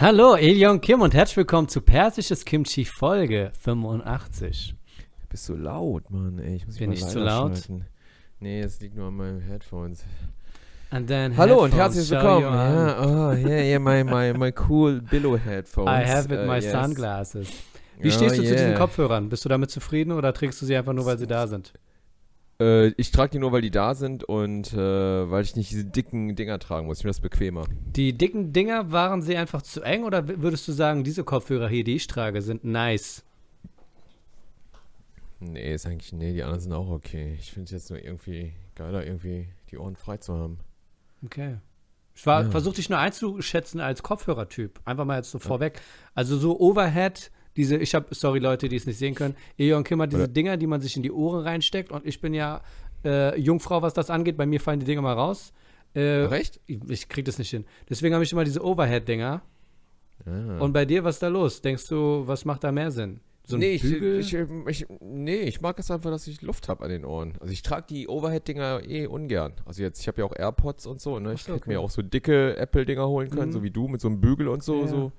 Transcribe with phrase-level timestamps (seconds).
[0.00, 4.76] Hallo, Elion Kim und herzlich willkommen zu Persisches Kimchi Folge 85.
[4.96, 6.54] Du bist so laut, Mann, ey.
[6.54, 7.54] Ich muss Bin ich zu laut?
[7.58, 7.84] schalten.
[8.38, 10.04] Nee, es liegt nur an meinen Headphones.
[10.90, 12.42] And then Hallo und headphones herzlich show willkommen.
[12.54, 15.88] Ja, oh, yeah, yeah, my, my, my cool Billo Headphones.
[15.90, 16.70] I have it Uh, my yes.
[16.70, 17.48] sunglasses.
[17.98, 18.78] Wie Oh, stehst du zu diesen yeah.
[18.78, 19.28] Kopfhörern?
[19.28, 21.72] Bist du damit zufrieden oder trägst du sie einfach nur, weil sie da sind?
[22.60, 25.84] Äh, ich trage die nur, weil die da sind und äh, weil ich nicht diese
[25.84, 26.98] dicken Dinger tragen muss.
[26.98, 27.64] Ich finde das bequemer.
[27.94, 31.84] Die dicken Dinger, waren sie einfach zu eng oder würdest du sagen, diese Kopfhörer hier,
[31.84, 33.24] die ich trage, sind nice?
[35.40, 37.36] Nee, ist eigentlich, nee, die anderen sind auch okay.
[37.38, 40.58] Ich finde es jetzt nur irgendwie geiler, irgendwie die Ohren frei zu haben.
[41.24, 41.58] Okay.
[42.16, 42.50] Ich war, Ja.
[42.50, 44.80] versuch dich nur einzuschätzen als Kopfhörertyp.
[44.84, 45.80] Einfach mal jetzt so vorweg.
[46.16, 50.00] Also so Overhead, diese, ich habe, sorry Leute, die es nicht sehen können, Eon Kim
[50.00, 52.62] hat diese Oder- Dinger, die man sich in die Ohren reinsteckt und ich bin ja
[53.04, 54.36] äh, Jungfrau, was das angeht.
[54.38, 55.52] Bei mir fallen die Dinger mal raus.
[55.94, 56.60] Äh, Ach, echt?
[56.66, 57.64] ich, ich krieg das nicht hin.
[57.90, 59.42] Deswegen habe ich immer diese Overhead-Dinger.
[60.26, 60.58] Ah.
[60.58, 61.60] Und bei dir, was ist da los?
[61.62, 63.20] Denkst du, was macht da mehr Sinn?
[63.44, 64.34] So nee, ich, ich,
[64.66, 67.32] ich, nee, ich mag es einfach, dass ich Luft habe an den Ohren.
[67.40, 69.54] Also ich trage die Overhead-Dinger eh ungern.
[69.64, 71.32] Also jetzt, ich habe ja auch AirPods und so, ne?
[71.32, 71.70] Ich so, hätte okay.
[71.70, 73.52] mir auch so dicke Apple-Dinger holen können, Mhm.
[73.52, 74.88] so wie du, mit so einem Bügel und so, Ja.
[74.88, 75.12] so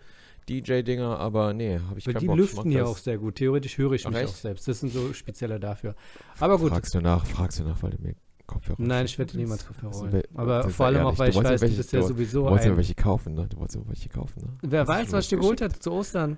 [0.48, 2.36] DJ-Dinger, aber nee, habe ich Weil keinen die Bock.
[2.38, 3.36] Ich lüften ja auch sehr gut.
[3.36, 4.30] Theoretisch höre ich Ach, mich echt?
[4.30, 4.68] auch selbst.
[4.68, 5.96] Das sind so spezielle dafür.
[6.40, 6.70] Aber gut.
[6.72, 8.16] Fragst du nach, fragst du nach, weil du mir
[8.48, 10.14] Kopfhörer Nein, ich werde niemals Kopfhörer Also, holen.
[10.14, 12.00] wer- Aber vor allem ja auch, ehrlich, weil du ich weiß, du welche- bist ja
[12.00, 13.48] du- sowieso Du wolltest ja welche kaufen, ne?
[13.48, 14.48] Du wolltest ja welche kaufen, ne?
[14.64, 16.38] Wer Hast du weiß, was ich dir geholt habe zu Ostern.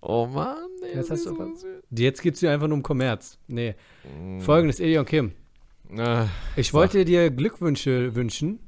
[0.00, 1.70] Oh Mann, ey, Jetzt hast du so was- süß.
[1.90, 3.38] Jetzt geht es dir einfach nur um Kommerz.
[3.46, 3.74] Nee.
[4.20, 4.40] Mm.
[4.40, 5.32] Folgendes, Elion Kim.
[5.96, 6.26] Ah,
[6.56, 6.74] Ich Sag.
[6.74, 8.58] wollte dir Glückwünsche wünschen,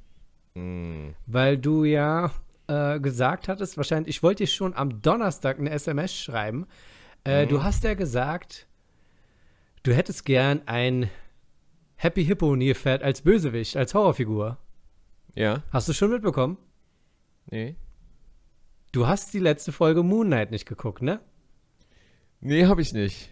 [0.55, 1.09] mm.
[1.27, 2.31] weil du ja
[2.69, 6.67] äh, gesagt hattest, wahrscheinlich, ich wollte dir schon am Donnerstag eine SMS schreiben.
[7.25, 7.49] Äh, Mhm.
[7.51, 8.67] Du hast ja gesagt,
[9.83, 11.09] du hättest gern ein
[11.97, 14.59] Happy Hippo Nilpferd als Bösewicht, als Horrorfigur.
[15.35, 16.57] Ja, Hast du schon mitbekommen?
[17.51, 17.77] nee.
[18.93, 21.21] Du hast die letzte Folge Moon Knight nicht geguckt, ne?
[22.41, 23.29] Nee, hab ich nicht.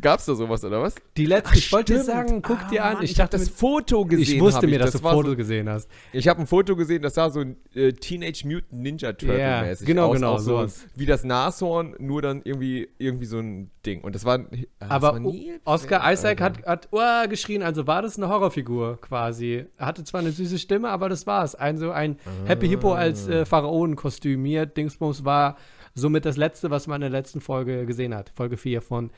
[0.00, 0.96] Gab's da sowas oder was?
[1.16, 2.16] Die letzte, ich wollte dir stimmt.
[2.16, 2.96] sagen, guck Ah, dir an.
[3.02, 4.34] Ich ich hab dachte, das mit- Foto gesehen.
[4.36, 5.88] ich wusste mir, dass du war Foto So, gesehen hast.
[6.12, 7.44] ich habe ein Foto gesehen, das sah so
[7.74, 10.14] äh, Teenage Mutant Ninja Turtle Ja, mäßig genau, aus.
[10.16, 10.86] genau, auch so sowas.
[10.96, 14.00] wie das Nashorn, nur dann irgendwie irgendwie so ein Ding.
[14.02, 15.32] Und das war, äh, das Aber war
[15.64, 16.62] Oscar Isaac Alter.
[16.62, 19.64] hat, hat oh, geschrien, also war das eine Horrorfigur quasi.
[19.76, 21.54] Er hatte zwar eine süße Stimme, aber das war's.
[21.54, 22.16] Ein, so ein
[22.46, 23.32] Happy Hippo als Ah.
[23.42, 24.76] äh, Pharaonen kostümiert.
[24.76, 25.56] Dingsbums war
[25.94, 28.32] somit das letzte, was man in der letzten Folge gesehen hat.
[28.34, 29.10] Folge 4 von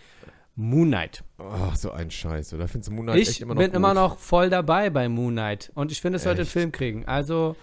[0.56, 1.24] Moon Knight.
[1.38, 2.52] Ach, so ein Scheiß.
[2.54, 3.76] Oder findest du Moon Knight ich echt immer noch bin gut?
[3.76, 5.70] immer noch voll dabei bei Moon Knight.
[5.74, 6.48] Und ich finde, es sollte einen?
[6.50, 7.06] Film kriegen.
[7.06, 7.56] Also,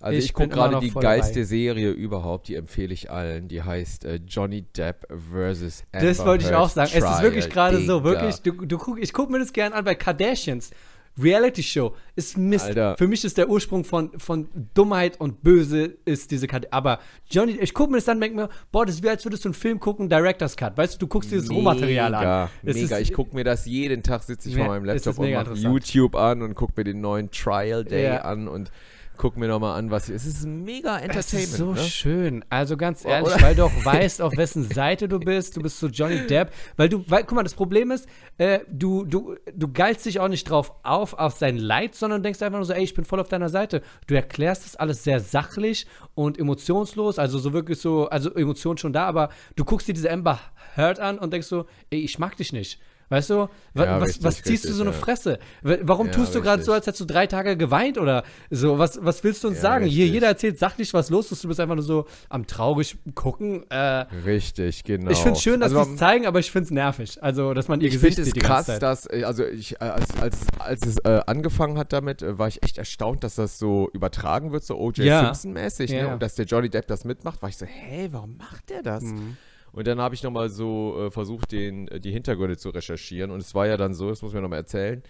[0.00, 1.44] Also ich, ich bin gucke gerade die geilste dabei.
[1.44, 3.48] Serie überhaupt, die empfehle ich allen.
[3.48, 5.84] Die heißt äh, Johnny Depp vs.
[5.92, 6.90] das Amber wollte ich auch sagen.
[6.92, 9.72] es ist Trial, wirklich gerade so, wirklich, du, du guck, ich gucke mir das gern
[9.72, 10.70] an bei Kardashians.
[11.18, 12.66] Reality Show ist Mist.
[12.66, 12.96] Alter.
[12.96, 16.72] Für mich ist der Ursprung von, von Dummheit und Böse ist diese Karte.
[16.72, 16.98] Aber
[17.30, 19.44] Johnny, ich gucke mir das an und denke mir, boah, das ist wie als würdest
[19.44, 20.76] du einen Film gucken, Director's Cut.
[20.76, 22.48] Weißt du, du guckst dir das Rohmaterial an.
[22.64, 25.30] Es Mega, ist- ich gucke mir das jeden Tag, sitze ich vor meinem Laptop und
[25.32, 25.54] mache.
[25.54, 28.22] YouTube an und gucke mir den neuen Trial Day Ja.
[28.22, 28.70] an und
[29.16, 31.48] gucke mir nochmal an, was Es ist mega Es Entertainment.
[31.50, 31.80] ist so ne?
[31.80, 32.44] schön.
[32.48, 33.42] Also ganz Oh, ehrlich, oder?
[33.42, 35.56] weil du auch weißt, auf wessen Seite du bist.
[35.56, 36.52] Du bist so Johnny Depp.
[36.76, 40.28] Weil du, weil, guck mal, das Problem ist, äh, du, du, du geilst dich auch
[40.28, 43.20] nicht drauf auf, auf sein Leid, sondern denkst einfach nur so, ey, ich bin voll
[43.20, 43.82] auf deiner Seite.
[44.06, 47.18] Du erklärst das alles sehr sachlich und emotionslos.
[47.18, 50.38] Also so wirklich so, also Emotionen schon da, aber du guckst dir diese Amber
[50.76, 52.80] Heard an und denkst so, ey, ich mag dich nicht.
[53.08, 54.96] Weißt du, Wa- Ja, was, richtig, was ziehst du richtig, so eine ja.
[54.96, 55.38] Fresse?
[55.62, 58.78] Warum Ja, tust du gerade so, als hättest du drei Tage geweint oder so?
[58.78, 59.84] Was, was willst du uns sagen?
[59.86, 60.14] Hier, richtig.
[60.14, 61.44] jeder erzählt sachlich, was los ist.
[61.44, 63.64] Du bist einfach nur so am traurig gucken.
[63.70, 65.10] Äh, Richtig, genau.
[65.10, 67.22] Ich finde es schön, dass also, sie es zeigen, aber ich finde es nervig.
[67.22, 68.82] Also, dass man ihr ich Gesicht finde es sieht die ganze krass, Zeit.
[68.82, 72.48] dass, äh, also ich, äh, als, als, als es äh, angefangen hat damit, äh, war
[72.48, 74.98] ich echt erstaunt, dass das so übertragen wird, so O.J.
[75.06, 75.24] Ja.
[75.26, 76.12] Simpson-mäßig, Ja, ne?
[76.14, 79.04] Und dass der Johnny Depp das mitmacht, war ich so, hä, warum macht der das?
[79.04, 79.36] Mhm.
[79.76, 83.30] Und dann habe ich nochmal so äh, versucht, den, äh, die Hintergründe zu recherchieren.
[83.30, 85.02] Und es war ja dann so, das muss mir nochmal erzählen.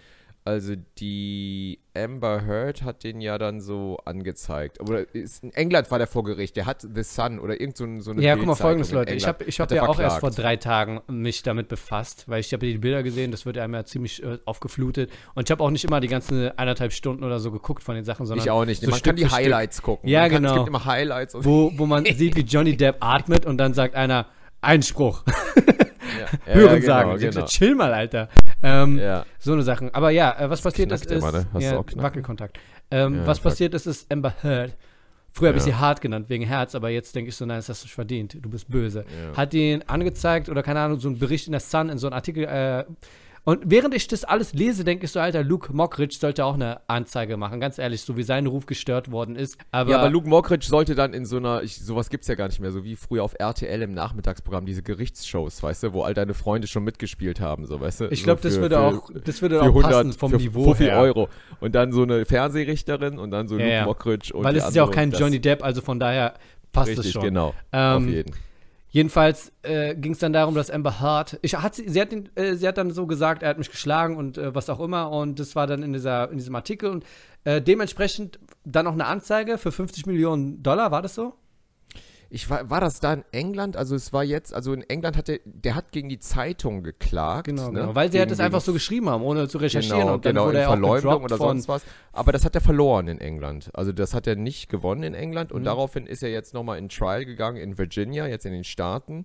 [0.43, 4.79] Also die Amber Heard hat den ja dann so angezeigt.
[4.79, 6.55] Oder ist, in England war der vor Gericht.
[6.55, 9.13] Der hat The Sun oder irgend so, so eine Ja, guck mal, folgendes, Leute.
[9.13, 10.37] Ich habe ich hab ja auch erst vor verklagt.
[10.37, 13.83] drei Tagen mich damit befasst, weil ich habe die Bilder gesehen, das wird einem ja
[13.83, 15.11] ziemlich äh, aufgeflutet.
[15.35, 18.05] Und ich habe auch nicht immer die ganzen eineinhalb Stunden oder so geguckt von den
[18.05, 18.81] Sachen, sondern Ich auch nicht.
[18.81, 19.39] so Man Stück kann die für Stück.
[19.39, 20.09] Highlights gucken.
[20.09, 20.51] Ja, Man kann, genau.
[20.53, 21.35] Es gibt immer Highlights.
[21.35, 24.27] Und wo, wo man sieht, wie Johnny Depp atmet und dann sagt einer,
[24.61, 25.23] Einspruch,
[26.45, 27.09] ja, Hören ja, sagen.
[27.09, 27.47] Genau, denk so, genau.
[27.47, 28.29] Chill mal, Alter.
[28.63, 29.25] Ähm, Ja.
[29.39, 29.93] So eine Sachen.
[29.93, 31.45] Aber ja, äh, was passiert ist, ist immer, ne?
[31.95, 32.57] Wackelkontakt.
[32.89, 34.75] Ähm, was passiert ist, ist Amber Heard.
[35.31, 37.69] Früher habe ich sie hart genannt, wegen Herz, aber jetzt denke ich so, nein, das
[37.69, 38.37] hast du nicht verdient.
[38.41, 39.05] Du bist böse.
[39.35, 42.15] Hat ihn angezeigt oder keine Ahnung, so ein Bericht in der Sun, in so einem
[42.15, 42.45] Artikel.
[42.45, 42.85] Äh,
[43.47, 46.81] Und während ich das alles lese, denke ich so, Alter, Luke Mockridge sollte auch eine
[46.87, 49.57] Anzeige machen, ganz ehrlich, so wie sein Ruf gestört worden ist.
[49.71, 52.47] Aber, ja, aber Luke Mockridge sollte dann in so einer, ich, sowas gibt's ja gar
[52.49, 56.13] nicht mehr, so wie früher auf RTL im Nachmittagsprogramm, diese Gerichtsshows, weißt du, wo all
[56.13, 58.05] deine Freunde schon mitgespielt haben, so, weißt du.
[58.11, 60.31] ich so glaube, das für- würde für- auch, das würde für auch 100, passen vom
[60.31, 60.99] für Niveau 50 her.
[60.99, 61.29] Euro.
[61.61, 63.85] Und dann so eine Fernsehrichterin und dann so Ja, Luke ja.
[63.85, 66.33] Mockridge und Weil es ist ja auch kein das- Johnny Depp, also von daher
[66.73, 67.21] passt es Richtig, schon.
[67.23, 67.53] genau.
[67.71, 68.35] Ähm, auf jeden.
[68.89, 72.29] Jedenfalls äh, ging es dann darum, dass Amber Hart, ich, hat sie, sie, hat ihn,
[72.35, 75.11] äh, sie hat dann so gesagt, er hat mich geschlagen und äh, was auch immer.
[75.11, 76.89] Und das war dann in, dieser, in diesem Artikel.
[76.89, 77.05] Und
[77.43, 81.33] äh, dementsprechend dann auch eine Anzeige für 50 Millionen Dollar, war das so?
[82.29, 83.77] Ich war, war das da in England?
[83.77, 87.45] Also es war jetzt, also in England hat der, der hat gegen die Zeitung geklagt.
[87.47, 87.79] Genau, ne?
[87.81, 87.95] genau.
[87.95, 90.25] Weil sie halt Gegen- das einfach gegen- so geschrieben haben, ohne zu recherchieren Genau, und
[90.25, 91.83] dann genau, wurde in er Verleumdung oder sonst was.
[92.11, 93.69] Aber das hat er verloren in England.
[93.73, 95.65] Also das hat er nicht gewonnen in England und Mhm.
[95.65, 99.23] daraufhin ist er jetzt nochmal in Trial gegangen in Virginia, jetzt in den Staaten,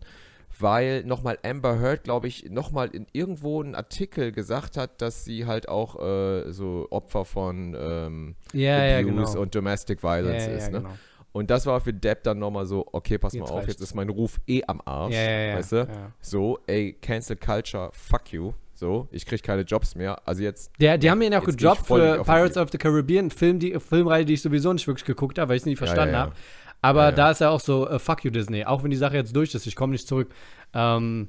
[0.60, 5.46] weil nochmal Amber Heard, glaube ich, nochmal in irgendwo einen Artikel gesagt hat, dass sie
[5.46, 9.40] halt auch äh, so Opfer von ähm, ja, Abuse genau.
[9.40, 10.70] und Domestic Violence ja, ist.
[10.70, 10.78] Ne?
[10.78, 10.90] genau.
[11.32, 13.73] Und das war für Depp dann nochmal so, okay, pass Jetzt mal auf, reicht's.
[13.73, 15.14] jetzt ist mein Ruf eh am Arsch.
[15.14, 15.88] Ja, ja, ja, weißt du?
[16.20, 18.52] So, ey, Cancel Culture, fuck you.
[18.75, 20.20] So, ich krieg keine Jobs mehr.
[20.26, 21.52] Also jetzt Der, die haben ihn ja auch die
[21.84, 22.25] für.
[22.25, 25.56] Pirates of the Caribbean, Film, die, Filmreihe, die ich sowieso nicht wirklich geguckt habe, weil
[25.56, 26.32] ich es nie verstanden habe.
[26.81, 29.37] Aber da ist er auch so, äh, fuck you Disney, auch wenn die Sache jetzt
[29.37, 30.31] durch ist, ich komme nicht zurück.
[30.75, 31.28] Ähm,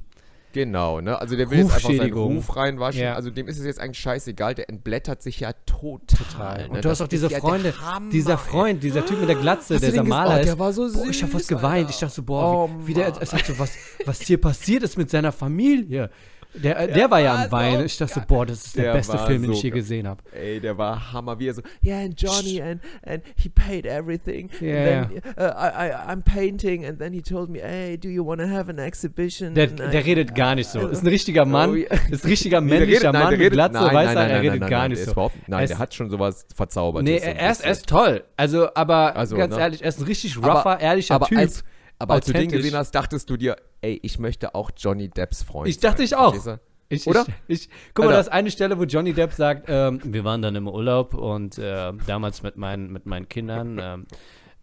[0.54, 1.20] Genau, ne?
[1.20, 2.14] Also der will jetzt einfach seinen.
[2.14, 3.02] Ruf reinwaschen.
[3.02, 3.16] Ja.
[3.16, 4.54] Also dem ist es jetzt eigentlich scheißegal.
[4.54, 6.68] Der entblättert sich ja total.
[6.68, 6.82] Und ne?
[6.82, 8.38] du hast auch diese ist ja Freunde, Hammer, dieser ey.
[8.38, 10.46] Freund, dieser Typ mit der Glatze, der der Maler oh, ist.
[10.46, 11.78] der war so boah, ich hab süß, was geweint.
[11.78, 11.90] Alter.
[11.90, 14.84] Ich dachte so, boah, Oh, wie, wie der, ich dachte so, was, was hier passiert
[14.84, 16.12] ist mit seiner Familie.
[16.56, 17.80] Der, äh, der war ja war am Weinen.
[17.80, 19.64] so Ich dachte so, boah, das ist der, Der beste war Film, den so ich
[19.64, 20.22] je gesehen habe.
[20.32, 24.50] Ey, der war Hammer, wie er so, yeah, and Johnny, and, and he paid everything.
[24.62, 28.08] Ja, and then, uh, I, I, I'm painting, and then he told me, hey, do
[28.08, 29.56] you want to have an exhibition?
[29.56, 30.88] Der, And I- der redet gar nicht so.
[30.88, 31.88] Ist ein richtiger Mann, Oh, ja.
[32.12, 34.42] ist ein richtiger der männlicher Mann der mit Glatze, nein, weiß nein, er, er nein,
[34.42, 35.32] redet nein, gar nicht der so.
[35.48, 37.10] Nein, Er der hat schon sowas Verzaubertes.
[37.10, 38.24] Nee, er ist, er ist toll.
[38.38, 39.62] Also, aber Also, ganz ne?
[39.62, 41.38] ehrlich, er ist ein richtig Aber- rougher, ehrlicher aber Typ.
[41.40, 41.64] Als,
[42.00, 45.44] aber als du den gesehen hast, dachtest du dir, ey, ich möchte auch Johnny Depps
[45.44, 46.06] Freund Ich dachte sein.
[46.06, 46.60] ich auch.
[46.90, 47.26] Ich, Oder?
[47.48, 48.16] Ich, ich, guck mal, Alter.
[48.16, 51.58] da ist eine Stelle, wo Johnny Depp sagt, ähm, wir waren dann im Urlaub und
[51.58, 54.06] äh, damals mit meinen, mit meinen Kindern, ähm,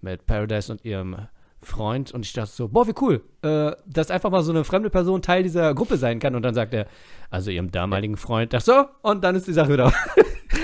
[0.01, 1.17] mit Paradise und ihrem
[1.63, 4.91] Freund und ich dachte so, boah, wie cool, äh, dass einfach mal so eine fremde
[4.91, 6.87] Person Teil dieser Gruppe sein kann und dann sagt er,
[7.31, 9.93] also ihrem damaligen Freund, ach so, und dann ist die Sache wieder.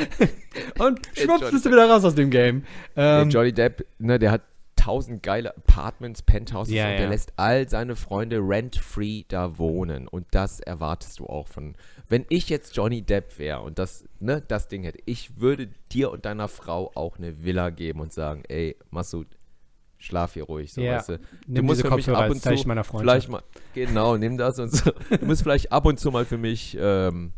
[0.78, 2.64] und schwupps bist du wieder raus aus dem Game.
[2.94, 4.42] Ähm, Johnny Depp, ne, der hat
[4.86, 6.96] tausend geile Apartments, Penthouses Ja, und ja.
[6.98, 10.06] der lässt all seine Freunde rent-free da wohnen.
[10.06, 11.74] Und das erwartest du auch von.
[12.08, 16.12] Wenn ich jetzt Johnny Depp wäre und das, ne, das Ding hätte, ich würde dir
[16.12, 19.26] und deiner Frau auch eine Villa geben und sagen, ey, Massoud,
[19.98, 20.98] schlaf hier ruhig, so Ja.
[20.98, 21.20] weißt du.
[21.48, 23.26] Nimm diese Kopfhörer als Zeichen meiner Freundschaft.
[23.26, 23.42] vielleicht mal,
[23.74, 24.92] genau, nimm das und so.
[25.18, 27.32] Du musst vielleicht ab und zu mal für mich, ähm,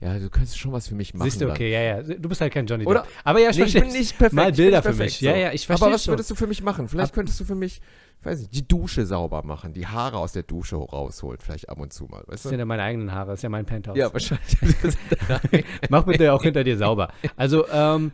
[0.00, 1.28] ja, du könntest schon was für mich machen.
[1.28, 1.54] Siehst du, dann.
[1.56, 2.02] okay, ja, ja.
[2.02, 3.10] Du bist halt kein Johnny Oder- Depp.
[3.24, 4.32] Aber ja, ich Nee, ich bin nicht perfekt.
[4.34, 5.20] Mal Bilder nicht für perfekt, mich.
[5.20, 6.12] Ja, ja, ich verstehe Aber was schon.
[6.12, 6.88] würdest du für mich machen?
[6.88, 7.80] Vielleicht könntest du für mich,
[8.22, 11.92] weiß nicht, die Dusche sauber machen, die Haare aus der Dusche rausholen, vielleicht ab und
[11.92, 12.48] zu mal, weißt Das du?
[12.50, 13.96] sind ja meine eigenen Haare, das ist ja mein Penthouse.
[13.98, 14.56] Ja, wahrscheinlich.
[15.90, 17.08] Mach bitte auch hinter dir sauber.
[17.36, 18.12] Also, ähm,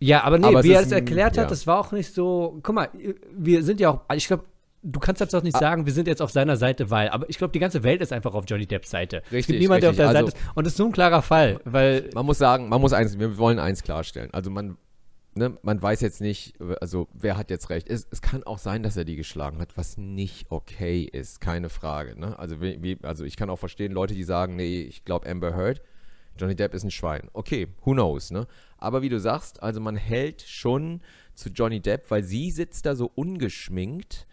[0.00, 1.46] ja, aber nee, Aber wie er es ein- erklärt hat, ja.
[1.46, 2.58] das war auch nicht so.
[2.62, 2.88] Guck mal,
[3.32, 4.44] wir sind ja auch, ich glaube,
[4.82, 5.60] du kannst jetzt auch nicht Ah.
[5.60, 8.12] sagen, wir sind jetzt auf seiner Seite, weil, aber ich glaube, die ganze Welt ist
[8.12, 9.22] einfach auf Johnny Depps Seite.
[9.26, 10.32] es Richtig, gibt niemanden, der auf der richtig.
[10.32, 10.56] Seite ist.
[10.56, 13.38] Und das ist so ein klarer Fall, weil, man muss sagen, man muss eins, wir
[13.38, 14.30] wollen eins klarstellen.
[14.32, 14.76] Also man,
[15.34, 17.88] ne, man weiß jetzt nicht, also wer hat jetzt recht.
[17.88, 21.68] Es, es kann auch sein, dass er die geschlagen hat, was nicht okay ist, keine
[21.68, 22.18] Frage.
[22.18, 22.38] Ne?
[22.38, 25.80] Also, wie, also ich kann auch verstehen, Leute, die sagen, nee, ich glaube Amber Heard,
[26.38, 27.28] Johnny Depp ist ein Schwein.
[27.34, 28.46] Okay, who knows, ne?
[28.78, 31.02] Aber wie du sagst, also man hält schon
[31.34, 34.26] zu Johnny Depp, weil sie sitzt da so ungeschminkt,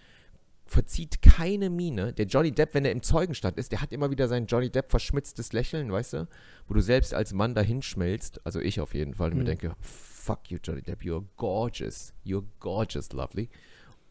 [0.69, 2.13] verzieht keine Miene.
[2.13, 4.89] Der Johnny Depp, wenn er im Zeugenstand ist, der hat immer wieder sein Johnny Depp
[4.91, 6.27] verschmitztes Lächeln, weißt du?
[6.67, 9.47] Wo du selbst als Mann dahin schmilzt, also ich auf jeden Fall, und mir Mhm.
[9.47, 12.13] denke, fuck you, Johnny Depp, you're gorgeous.
[12.25, 13.49] You're gorgeous, lovely.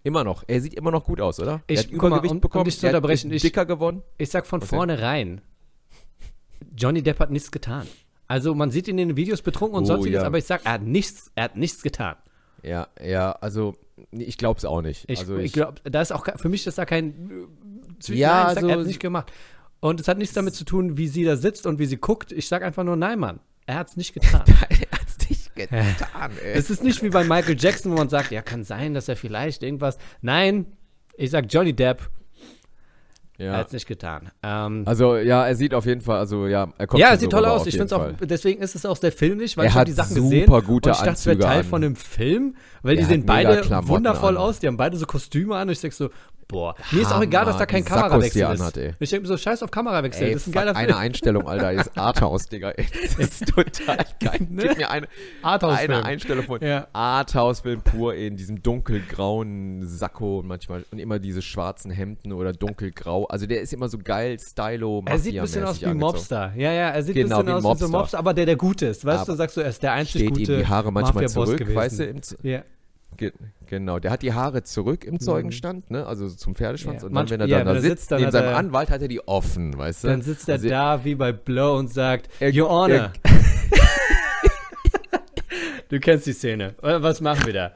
[0.03, 0.45] Immer noch.
[0.47, 1.63] Er sieht immer noch gut aus, oder?
[1.67, 2.71] Ich- er hat guck mal, Übergewicht um- um bekommen.
[2.71, 4.03] zu er hat- unterbrechen, ist dicker geworden.
[4.17, 5.41] ich sag von vornherein,
[6.77, 7.87] Johnny Depp hat nichts getan.
[8.27, 10.27] Also man sieht ihn in den Videos betrunken und Oh, sonstiges, ja.
[10.27, 12.17] aber ich sag, er hat nichts, er hat nichts getan.
[12.63, 13.75] Ja, ja, also
[14.11, 15.05] ich glaube es auch nicht.
[15.09, 17.49] Ich, also ich glaube, da ist auch für mich ist da kein
[18.01, 19.33] Zwischen- Ja, nein, ich sag, er hat also- es nicht gemacht.
[19.81, 22.33] Und es hat nichts damit zu tun, wie sie da sitzt und wie sie guckt.
[22.33, 24.43] Ich sag einfach nur, nein, Mann, er hat es nicht getan.
[24.69, 26.53] er hat es nicht getan, ey.
[26.55, 29.17] es ist nicht wie bei Michael Jackson, wo man sagt, ja, kann sein, dass er
[29.17, 29.99] vielleicht irgendwas.
[30.21, 30.67] Nein,
[31.17, 32.11] ich sag Johnny Depp,
[33.39, 33.53] er Ja.
[33.59, 34.31] hat es nicht getan.
[34.43, 37.31] Ähm, Also ja, er sieht auf jeden Fall, also ja, er kommt ja, es sieht
[37.31, 37.67] so toll aus.
[37.67, 39.93] Ich finde es auch, deswegen ist es auch sehr filmisch, weil Er ich habe die
[39.93, 40.23] Sachen super
[40.61, 41.65] gesehen gute und ich dachte, es wäre Teil an.
[41.65, 44.43] von einem Film, weil Er die sehen beide Klamotten wundervoll an.
[44.43, 46.11] aus, die haben beide so Kostüme an und ich sag so,
[46.49, 48.61] boah, mir ist auch egal, dass da kein Sackos, Kamerawechsel er ist.
[48.61, 48.95] anhat, ey.
[48.99, 50.99] Ich denke mir so, scheiß auf Kamerawechsel, Ey, das ist ein geiler eine Film.
[50.99, 52.71] Einstellung, Alter, ist Arthouse, Digga.
[52.71, 54.39] Ey, das ist total geil.
[54.49, 54.63] Ne?
[54.69, 55.07] Gib mir eine,
[55.43, 56.89] eine Einstellung von Ja.
[56.93, 63.27] Arthouse-Film pur in diesem dunkelgrauen Sakko und manchmal und immer diese schwarzen Hemden oder dunkelgrau.
[63.27, 65.99] Also der ist immer so geil, stylo Er sieht ein bisschen aus wie angezogen.
[66.13, 66.53] Mobster.
[66.57, 67.99] Ja, ja, er sieht Genau, ein wie bisschen aus wie so Mobster.
[67.99, 69.05] Mobster, aber der, der gut ist.
[69.05, 71.29] Weißt Aber du, sagst du, er ist der einzig Steht gute ihm die Haare manchmal
[71.29, 71.77] zurück, gewesen.
[71.77, 72.05] weißt du?
[72.05, 72.63] Im, Ja.
[73.17, 73.33] ge
[73.69, 76.07] genau, der hat die Haare zurück im Zeugenstand, ne?
[76.07, 77.03] Also zum Pferdeschwanz.
[77.03, 77.09] Ja.
[77.09, 79.03] Und dann, wenn er ja, dann da sitzt, sitzt, dann neben seinem er- Anwalt hat
[79.03, 80.09] er die offen, weißt du?
[80.09, 82.97] Dann sitzt er Also- da wie bei Blow und sagt, Er- Your Honor.
[82.97, 83.13] er-
[85.89, 86.75] du kennst die Szene.
[86.81, 87.73] Was machen wir da?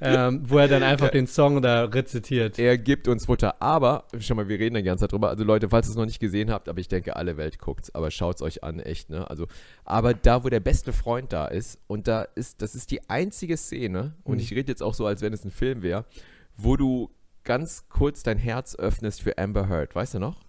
[0.00, 2.58] Ähm, wo er dann einfach den Song da rezitiert.
[2.58, 3.60] Er gibt uns Futter.
[3.62, 5.28] Aber, schau mal, wir reden die ganze Zeit drüber.
[5.28, 7.94] Also Leute, falls ihr es noch nicht gesehen habt, aber ich denke, alle Welt guckt's.
[7.94, 9.28] Aber schaut's euch an, echt, ne?
[9.30, 9.46] Also,
[9.84, 13.56] aber da, wo der beste Freund da ist, und da ist, das ist die einzige
[13.56, 14.40] Szene, und Mhm.
[14.40, 16.04] ich rede jetzt auch so, als wenn es ein Film wäre,
[16.56, 17.10] wo du
[17.44, 19.94] ganz kurz dein Herz öffnest für Amber Heard.
[19.94, 20.40] Weißt du noch?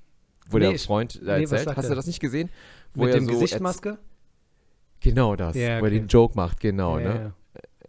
[0.50, 1.75] Wo Nee, der Freund da nee, erzählt.
[1.75, 2.50] Hast du das nicht gesehen?
[2.94, 3.98] Wo Mit er dem so Gesichtsmaske?
[5.01, 5.56] Genau das.
[5.56, 6.00] Ja, Wo er okay.
[6.00, 7.34] den Joke macht, genau, Ja, ne?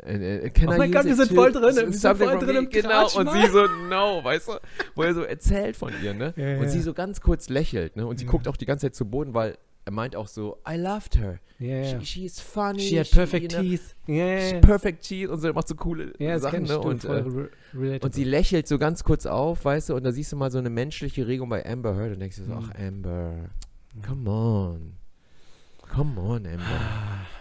[0.02, 0.08] Ja.
[0.08, 3.04] Äh, äh, Oh mein Gott, wir sind voll drin, wir sind voll drin im Genau,
[3.16, 4.52] und sie so, no, weißt du?
[4.94, 6.32] Wo er so erzählt von ihr, ne?
[6.36, 6.68] Ja, und ja.
[6.68, 8.06] sie so ganz kurz lächelt, ne?
[8.06, 10.76] Und sie guckt auch die ganze Zeit zu Boden, weil er meint auch so, I
[10.76, 11.38] loved her.
[11.58, 12.00] Ja, ja.
[12.00, 12.80] She, she's funny.
[12.80, 13.96] She had she, perfect know, teeth.
[14.06, 14.60] Ja, ja, she ja.
[14.60, 16.78] Perfect teeth und so, macht so coole Ja, das Sachen, ne?
[16.78, 20.36] Und, äh, und sie lächelt so ganz kurz auf, weißt du, und da siehst du
[20.36, 22.70] mal so eine menschliche Regung bei Amber Heard und denkst du so, Mhm.
[22.70, 23.34] ach Amber,
[24.06, 24.97] come on.
[25.94, 26.62] Come on, Amber.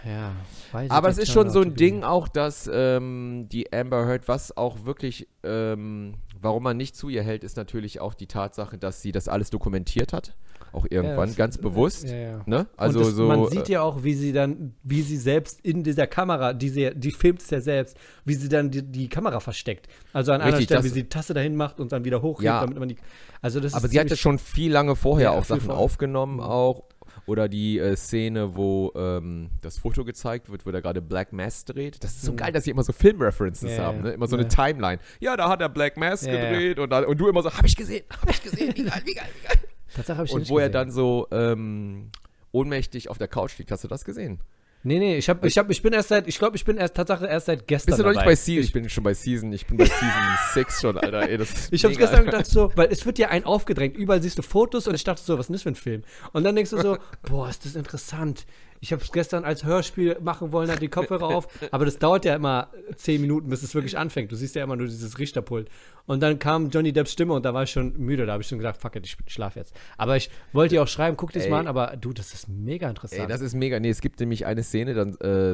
[0.05, 0.31] ja,
[0.71, 4.55] weiß Aber es ist schon so ein Ding auch, dass ähm, die Amber Heard, was
[4.55, 9.01] auch wirklich, ähm, warum man nicht zu ihr hält, ist natürlich auch die Tatsache, dass
[9.01, 10.35] sie das alles dokumentiert hat.
[10.73, 12.07] Auch irgendwann, das- ganz bewusst.
[12.09, 12.41] Ja, ja.
[12.45, 12.67] Ne?
[12.77, 13.25] Also das, so.
[13.27, 16.69] man sieht äh, ja auch, wie sie dann, wie sie selbst in dieser Kamera, die,
[16.69, 19.87] sie, die filmt es ja selbst, wie sie dann die, die Kamera versteckt.
[20.13, 22.43] Also an einer Richtig, Stelle, wie sie die Tasse dahin macht und dann wieder hochhebt,
[22.45, 22.61] Ja.
[22.61, 22.97] damit man die.
[23.41, 25.81] Also das aber ist sie hat ja schon viel lange vorher Ja, auch Sachen vorher.
[25.83, 26.83] aufgenommen auch.
[27.27, 31.65] Oder die äh, Szene, wo ähm, das Foto gezeigt wird, wo der gerade Black Mass
[31.65, 32.01] dreht.
[32.03, 32.37] Das ist so Mhm.
[32.37, 34.01] geil, dass sie immer so Filmreferences Ja, haben.
[34.01, 34.11] Ne?
[34.11, 34.41] Immer so Ja.
[34.43, 34.99] eine Timeline.
[35.19, 36.31] Ja, da hat er Black Mass ja.
[36.31, 39.01] gedreht und, dann, und du immer so, hab ich gesehen, hab ich gesehen, wie geil,
[39.05, 39.57] wie geil, wie geil.
[39.93, 40.71] Tatsache hab ich Und wo er gesehen.
[40.73, 42.11] dann so ähm,
[42.53, 43.71] ohnmächtig auf der Couch liegt.
[43.71, 44.39] Hast du das gesehen?
[44.83, 46.95] Nee, nee, ich, hab, ich, hab, ich bin erst seit, ich glaube, ich bin erst
[46.95, 47.91] Tatsache erst seit gestern.
[47.91, 48.31] Bist du noch nicht dabei.
[48.31, 48.63] bei Season?
[48.63, 49.51] Ich bin schon bei Season.
[49.51, 50.09] Ich bin bei Season
[50.53, 51.27] 6 schon, Alter.
[51.27, 51.39] Ey,
[51.71, 54.87] Ich hab's gestern gedacht so, weil es wird dir ein aufgedrängt, überall siehst du Fotos
[54.87, 56.03] und ich dachte so, was ist denn das für ein Film?
[56.31, 58.45] Und dann denkst du so, boah, ist das interessant.
[58.79, 62.25] Ich habe es gestern als Hörspiel machen wollen, hatte die Kopfhörer auf, aber das dauert
[62.25, 64.31] ja immer zehn Minuten, bis es wirklich anfängt.
[64.31, 65.69] Du siehst ja immer nur dieses Richterpult.
[66.05, 68.47] Und dann kam Johnny Depps Stimme und da war ich schon müde, da habe ich
[68.47, 69.75] schon gesagt, fuck it, ich schlaf jetzt.
[69.97, 71.49] Aber ich wollte dir auch schreiben, guck Ey.
[71.49, 73.21] mal an, aber du, das ist mega interessant.
[73.21, 73.79] Ey, das ist mega.
[73.79, 75.53] Nee, es gibt nämlich eine Szene, dann äh,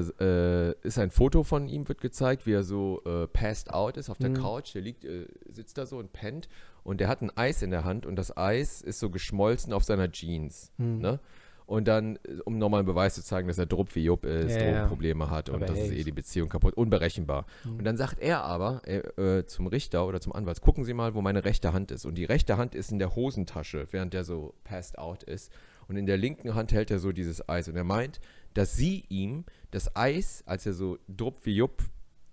[0.70, 4.10] äh, ist ein Foto von ihm, wird gezeigt, wie er so äh, passed out ist
[4.10, 4.36] auf der Mhm.
[4.36, 4.75] Couch.
[4.75, 6.50] Der liegt, äh, sitzt da so und pennt
[6.84, 9.84] und der hat ein Eis in der Hand und das Eis ist so geschmolzen auf
[9.84, 10.72] seiner Jeans.
[10.77, 11.00] Mhm.
[11.00, 11.20] Ne?
[11.65, 14.55] Und dann, äh, um nochmal einen Beweis zu zeigen, dass er Drupp wie Jupp ist,
[14.55, 14.72] Ja, ja.
[14.74, 17.46] Drogenprobleme hat und das ist eh die Beziehung kaputt, unberechenbar.
[17.63, 17.77] Mhm.
[17.77, 18.98] Und dann sagt er aber äh,
[19.39, 22.05] äh, zum Richter oder zum Anwalt, gucken Sie mal, wo meine rechte Hand ist.
[22.05, 25.51] Und die rechte Hand ist in der Hosentasche, während der so passed out ist.
[25.88, 27.67] Und in der linken Hand hält er so dieses Eis.
[27.67, 28.20] Und er meint,
[28.53, 31.82] dass sie ihm das Eis, als er so drupp wie Jupp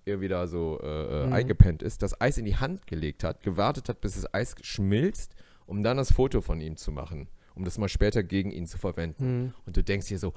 [0.05, 0.87] irgendwie da so äh,
[1.23, 1.33] äh, Mhm.
[1.33, 5.35] eingepennt ist, das Eis in die Hand gelegt hat, gewartet hat, bis das Eis schmilzt,
[5.67, 8.79] um dann das Foto von ihm zu machen, um das mal später gegen ihn zu
[8.79, 9.43] verwenden.
[9.43, 9.55] Mhm.
[9.67, 10.35] Und du denkst dir so,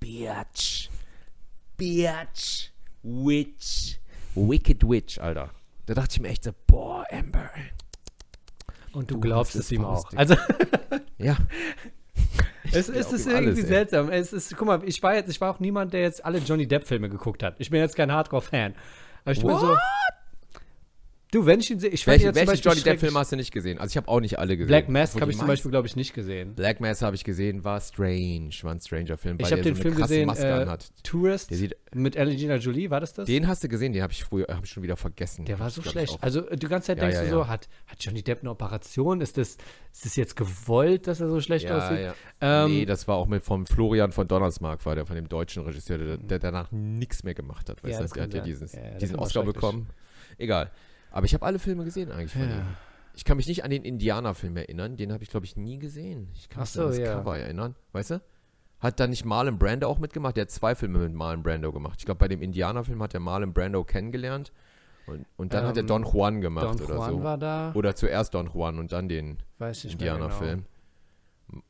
[0.00, 0.88] Bitch,
[1.76, 2.70] Bitch,
[3.02, 3.98] Witch,
[4.34, 5.50] Wicked Witch, Alter.
[5.86, 7.50] Da dachte ich mir echt so, boah, Amber.
[8.92, 10.10] und du du glaubst es ihm auch.
[10.14, 10.36] Also
[11.18, 11.36] Ja,
[12.72, 14.10] es, es ist irgendwie alles, seltsam.
[14.10, 16.66] Es ist, guck mal, ich war jetzt, ich war auch niemand, der jetzt alle Johnny
[16.66, 17.56] Depp-Filme geguckt hat.
[17.58, 18.74] Ich bin jetzt kein Hardcore-Fan.
[19.24, 19.76] Aber ich bin so.
[21.32, 23.16] Du, wenn ich ihn sehe, ich welche, jetzt zum welche Beispiel Johnny Depp-Filme schrecklich.
[23.20, 23.78] hast du nicht gesehen?
[23.78, 24.68] Also ich habe auch nicht alle gesehen.
[24.68, 26.54] Black Mask habe ich zum Beispiel, glaube ich, nicht gesehen.
[26.54, 29.80] Black Mass habe ich gesehen, war strange, war ein stranger Film, Ich habe den so
[29.80, 30.90] Film gesehen, Maske äh, anhat.
[31.02, 33.24] Tourist sieht, mit Angelina Jolie, war das das?
[33.26, 35.46] den hast du gesehen, den habe ich früher, habe ich schon wieder vergessen.
[35.46, 36.18] Der war so schlecht.
[36.20, 37.48] Also die ganze Zeit Ja, denkst ja, du so, ja.
[37.48, 39.22] hat, hat Johnny Depp eine Operation?
[39.22, 39.56] Ist das,
[39.90, 42.00] ist das jetzt gewollt, dass er so schlecht ja, aussieht?
[42.00, 42.14] ja.
[42.42, 45.62] Ähm, nee, das war auch mit vom Florian von Donnersmarck, war der von dem deutschen
[45.62, 47.82] Regisseur, der, der danach nichts mehr gemacht hat.
[47.82, 48.12] Weißt Ja, du?
[48.12, 49.88] der hat ja Ja, ja, diesen Film war Oscar bekommen.
[50.36, 50.70] Egal.
[51.12, 52.56] Aber ich habe alle Filme gesehen eigentlich von Ja.
[52.56, 52.66] ihm.
[53.14, 54.96] Ich kann mich nicht an den Indianerfilm erinnern.
[54.96, 56.28] Den habe ich, glaube ich, nie gesehen.
[56.34, 57.14] Ich kann mich so, an das ja.
[57.14, 57.74] Cover erinnern.
[57.92, 58.22] Weißt du?
[58.80, 60.36] Hat da nicht Marlon Brando auch mitgemacht?
[60.36, 61.96] Der hat zwei Filme mit Marlon Brando gemacht.
[61.98, 64.50] Ich glaube, bei dem Indianerfilm hat er Marlon Brando kennengelernt.
[65.06, 67.22] Und, und dann hat er Ähm, Don Juan gemacht Don oder Juan so.
[67.22, 69.92] war da, Oder zuerst Don Juan und dann den mehr genau.
[69.92, 70.64] Indianerfilm.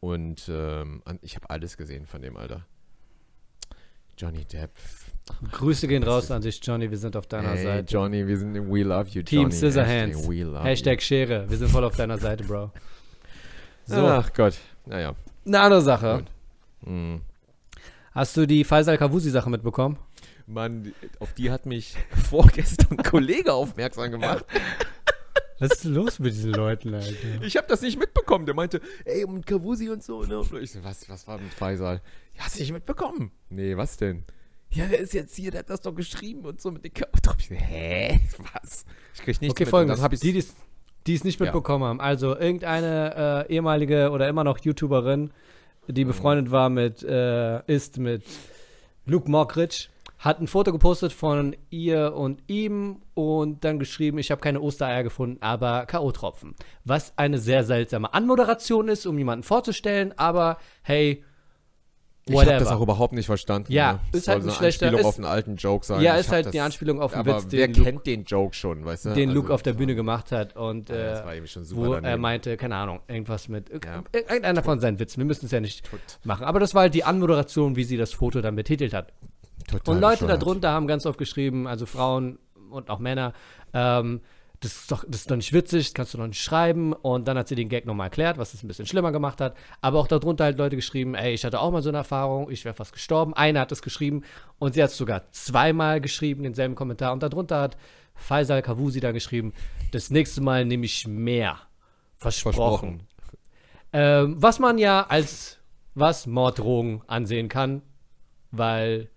[0.01, 2.67] Und ähm, ich habe alles gesehen von dem Alter.
[4.17, 4.71] Johnny Depp.
[5.53, 6.91] Grüße gehen raus an dich, Johnny.
[6.91, 7.93] Wir sind auf deiner Hey, Seite.
[7.93, 9.55] Johnny, wir sind We love you, Team Johnny.
[9.55, 10.17] Scissorhands.
[10.19, 11.51] Hashtag We love Hashtag Schere.
[11.51, 12.71] Wir sind voll auf deiner Seite, Bro.
[13.87, 14.55] So, Ach Gott.
[14.87, 15.15] Naja.
[15.47, 16.25] eine andere Sache.
[16.85, 17.21] Hm.
[18.13, 19.99] Hast du die Faisal Kavusi-Sache mitbekommen?
[20.47, 21.97] Mann, auf die hat mich
[22.31, 24.45] vorgestern ein Kollege aufmerksam gemacht.
[25.59, 27.15] Was ist los mit diesen Leuten, Alter?
[27.43, 28.47] Ich habe das nicht mitbekommen.
[28.47, 30.25] Der meinte, ey, und Kavusi und so.
[30.25, 30.43] Ne?
[30.61, 32.01] Ich so, was, was war mit Faisal?
[32.37, 33.31] Ja, hast du nicht mitbekommen?
[33.49, 34.25] Nee, was denn?
[34.75, 36.93] Ja, der ist jetzt hier, der hat das doch geschrieben und so mit den
[37.39, 38.21] ich so, Hä?
[38.55, 38.85] Was?
[39.15, 39.71] Ich krieg nichts Okay, mit.
[39.71, 40.01] Folgendes.
[40.03, 40.55] Hab ich's, die, die's-
[41.07, 41.47] die es nicht Ja.
[41.47, 42.01] mitbekommen haben.
[42.01, 45.31] Also irgendeine äh, ehemalige oder immer noch YouTuberin,
[45.89, 45.95] Mhm.
[45.95, 48.23] die befreundet war mit, äh, ist mit
[49.05, 49.89] Luke Mockridge,
[50.19, 55.03] hat ein Foto gepostet von ihr und ihm und dann geschrieben, ich habe keine Ostereier
[55.03, 56.55] gefunden, aber K.O.-Tropfen.
[56.85, 61.25] Was eine sehr seltsame Anmoderation ist, um jemanden vorzustellen, aber hey,
[62.27, 63.73] ich habe das auch überhaupt nicht verstanden.
[63.73, 64.01] Ja, ne?
[64.13, 66.01] ist halt ein eine schlechter- Anspielung ist- auf einen alten Joke sein.
[66.03, 68.25] ja, ist halt das, die Anspielung auf den Aber Witz, wer den Luke, kennt den
[68.25, 69.15] Joke schon, weißt du?
[69.15, 72.01] den Luke Also, auf der Bühne gemacht hat und Ja, äh, schon super wo er
[72.01, 72.23] daneben.
[72.23, 74.03] meinte, keine Ahnung, irgendwas mit Ja.
[74.13, 75.19] irgendeiner von seinen Witzen.
[75.19, 76.45] Wir müssen es ja nicht Tot- machen.
[76.45, 79.13] Aber das war halt die Anmoderation, wie sie das Foto dann betitelt hat.
[79.69, 82.39] total Und Leute darunter haben ganz oft geschrieben, also Frauen
[82.71, 83.33] und auch Männer,
[83.75, 84.21] ähm,
[84.63, 86.93] das ist, doch, das ist doch nicht witzig, das kannst du doch nicht schreiben.
[86.93, 89.57] Und dann hat sie den Gag nochmal erklärt, was es ein bisschen schlimmer gemacht hat.
[89.81, 92.65] Aber auch darunter halt Leute geschrieben, ey, ich hatte auch mal so eine Erfahrung, ich
[92.65, 93.35] wäre fast gestorben.
[93.35, 94.23] Einer hat es geschrieben
[94.61, 97.13] und sie hat es sogar zweimal geschrieben, denselben Kommentar.
[97.13, 97.77] Und darunter hat
[98.15, 99.53] Faisal Kavusi da geschrieben,
[99.91, 101.59] das nächste Mal nehme ich mehr.
[102.17, 102.55] Versprochen.
[102.55, 103.09] Versprochen.
[103.93, 105.59] Ähm, was man ja als
[105.95, 107.83] was Morddrohung ansehen kann,
[108.53, 109.11] weil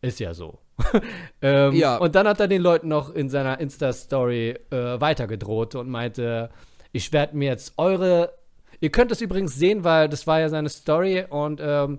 [0.00, 0.61] ist ja so.
[1.42, 1.96] ähm, Ja.
[1.96, 6.50] Und dann hat er den Leuten noch in seiner Insta-Story äh, weitergedroht und meinte,
[6.92, 8.32] ich werde mir jetzt eure.
[8.80, 11.98] Ihr könnt es übrigens sehen, weil das war ja seine Story und ähm,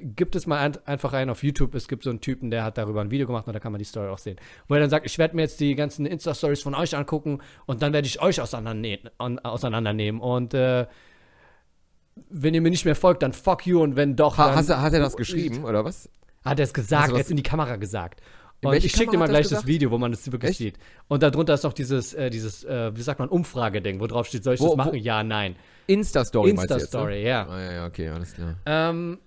[0.00, 1.74] gibt es mal ein, einfach ein auf YouTube.
[1.74, 3.78] Es gibt so einen Typen, der hat darüber ein Video gemacht und da kann man
[3.80, 4.36] die Story auch sehen.
[4.68, 7.82] Wo er dann sagt, ich werde mir jetzt die ganzen Insta-Stories von euch angucken und
[7.82, 9.10] dann werde ich euch auseinandernehmen.
[9.18, 10.20] an- auseinandernehmen.
[10.20, 10.86] Und äh,
[12.28, 14.92] wenn ihr mir nicht mehr folgt, dann fuck you und wenn doch, Ha, hast, hat
[14.92, 16.08] er das geschrieben, oder was?
[16.44, 18.20] Hat er es gesagt, du er hat es in die Kamera gesagt.
[18.62, 19.66] Und ich schicke dir mal gleich das?
[19.66, 20.58] Video, wo man das wirklich Echt?
[20.58, 20.78] sieht.
[21.08, 24.42] Und darunter ist noch dieses, äh, dieses äh, wie sagt man, Umfrageding, wo drauf steht,
[24.42, 24.94] soll ich Wo- das wo- machen?
[24.94, 25.56] Ja, nein.
[25.86, 27.28] Insta-Story jetzt, Insta-Story, ne?
[27.28, 27.46] ja.
[27.46, 28.54] Ah, ja, ja, okay, alles klar.
[28.64, 29.18] Ähm,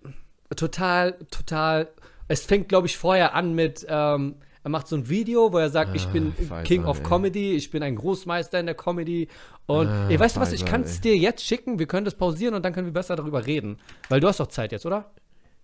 [0.56, 1.90] total, total.
[2.28, 5.70] Es fängt, glaube ich, vorher an mit, ähm, er macht so ein Video, wo er
[5.70, 7.04] sagt, ich Ah, bin Faisal, King of ey.
[7.04, 9.28] Comedy, ich bin ein Großmeister in der Comedy.
[9.66, 12.16] Und Ah, ey, weißt du was, ich kann es dir jetzt schicken, wir können das
[12.16, 13.78] pausieren und dann können wir besser darüber reden.
[14.10, 15.12] Weil du hast doch Zeit jetzt, oder?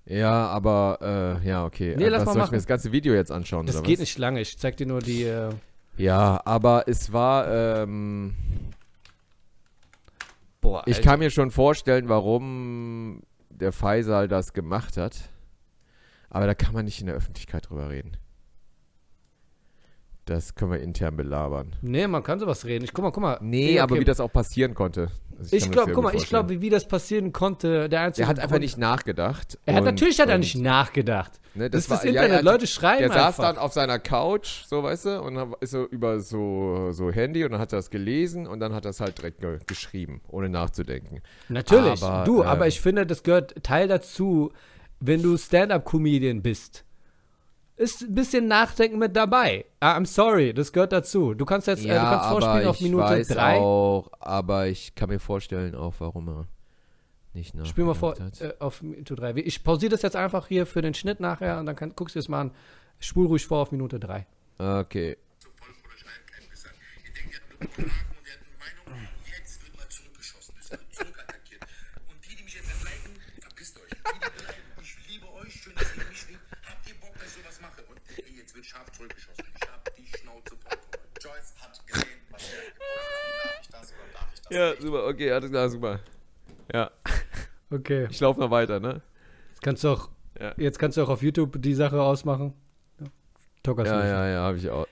[0.06, 1.96] Ja, aber, äh, ja, okay.
[1.98, 2.52] Nee, äh, lass mal soll ich machen.
[2.52, 4.00] mir das ganze Video jetzt anschauen, Das geht was?
[4.02, 5.50] nicht lange, ich zeig dir nur die, äh,
[5.98, 7.48] Ja, aber es war,
[7.84, 8.36] ähm,
[10.60, 11.10] boah, ich Alter.
[11.10, 15.30] kann mir schon vorstellen, warum der Faisal das gemacht hat.
[16.30, 18.18] Aber da kann man nicht in der Öffentlichkeit drüber reden.
[20.26, 21.76] Das können wir intern belabern.
[21.82, 22.86] Nee, man kann sowas reden.
[22.86, 23.38] Ich guck mal, guck mal.
[23.42, 24.02] Nee, Nee, aber okay.
[24.02, 25.10] wie das auch passieren konnte.
[25.38, 28.22] Also Ich das glaube, guck mal, ich glaube, wie, wie das passieren konnte, der einzige
[28.24, 29.60] Der hat einfach Grund- nicht nachgedacht.
[29.66, 31.42] Er hat und- natürlich hat er nicht nachgedacht.
[31.56, 32.32] Ne, Das, ist das war- ja, Internet.
[32.32, 33.44] er hat- Leute schreiben Der saß einfach.
[33.44, 37.52] dann auf seiner Couch, so weißt du, und ist so über so, so Handy und
[37.52, 40.48] dann hat er das gelesen und dann hat er es halt direkt ge geschrieben, ohne
[40.48, 41.22] nachzudenken.
[41.50, 44.52] Natürlich, Aber, du, äh, aber ich finde, das gehört Teil dazu,
[45.02, 46.86] wenn du Stand-up-Comedian bist.
[47.76, 49.66] Ist ein bisschen Nachdenken mit dabei.
[49.80, 51.34] Ah, I'm sorry, das gehört dazu.
[51.34, 53.58] Du kannst jetzt, äh, du kannst vorspielen auf ich Minute weiß 3.
[53.58, 56.48] auch, aber ich kann mir vorstellen auch, warum er
[57.34, 59.34] nicht nachgedacht Spiel mal vor, äh, auf Minute 3.
[59.38, 62.20] Ich pausiere das jetzt einfach hier für den Schnitt nachher und dann kann, guckst du
[62.20, 62.52] es mal an.
[63.00, 64.26] Spul ruhig vor auf Minute 3.
[64.60, 65.18] Okay.
[65.40, 66.74] so voll vor der Scheinkenntnis sein.
[67.04, 69.10] Ihr denkt, ihr habt eine gute Ahnung und ihr habt eine Meinung.
[69.26, 70.54] Jetzt wird mal zurückgeschossen.
[70.62, 71.62] Es wird zurückattackiert.
[72.08, 73.90] Und die, die mich jetzt entleiten, verpisst euch.
[73.90, 76.46] Die, die beleidigen, ich liebe euch, schön, dass ihr mich liebt.
[76.70, 77.82] Habt ihr Bock, dass ich sowas mache?
[77.90, 79.44] Und ey, jetzt wird scharf zurückgeschossen.
[79.56, 80.78] Ich hab die Schnauze voll.
[81.22, 82.60] Joyce hat gesehen, was er
[83.44, 84.82] Darf ich das oder darf ich das Ja, nicht?
[84.82, 86.00] super, okay, alles klar, super.
[86.74, 86.92] Ja,
[87.72, 88.08] Okay.
[88.10, 89.02] ich laufe noch weiter, ne?
[89.52, 90.54] Jetzt kannst du auch, Ja.
[90.58, 92.54] jetzt kannst du auch auf YouTube die Sache ausmachen.
[93.64, 94.88] Tokas Ja, ja, ja, habe ich aus.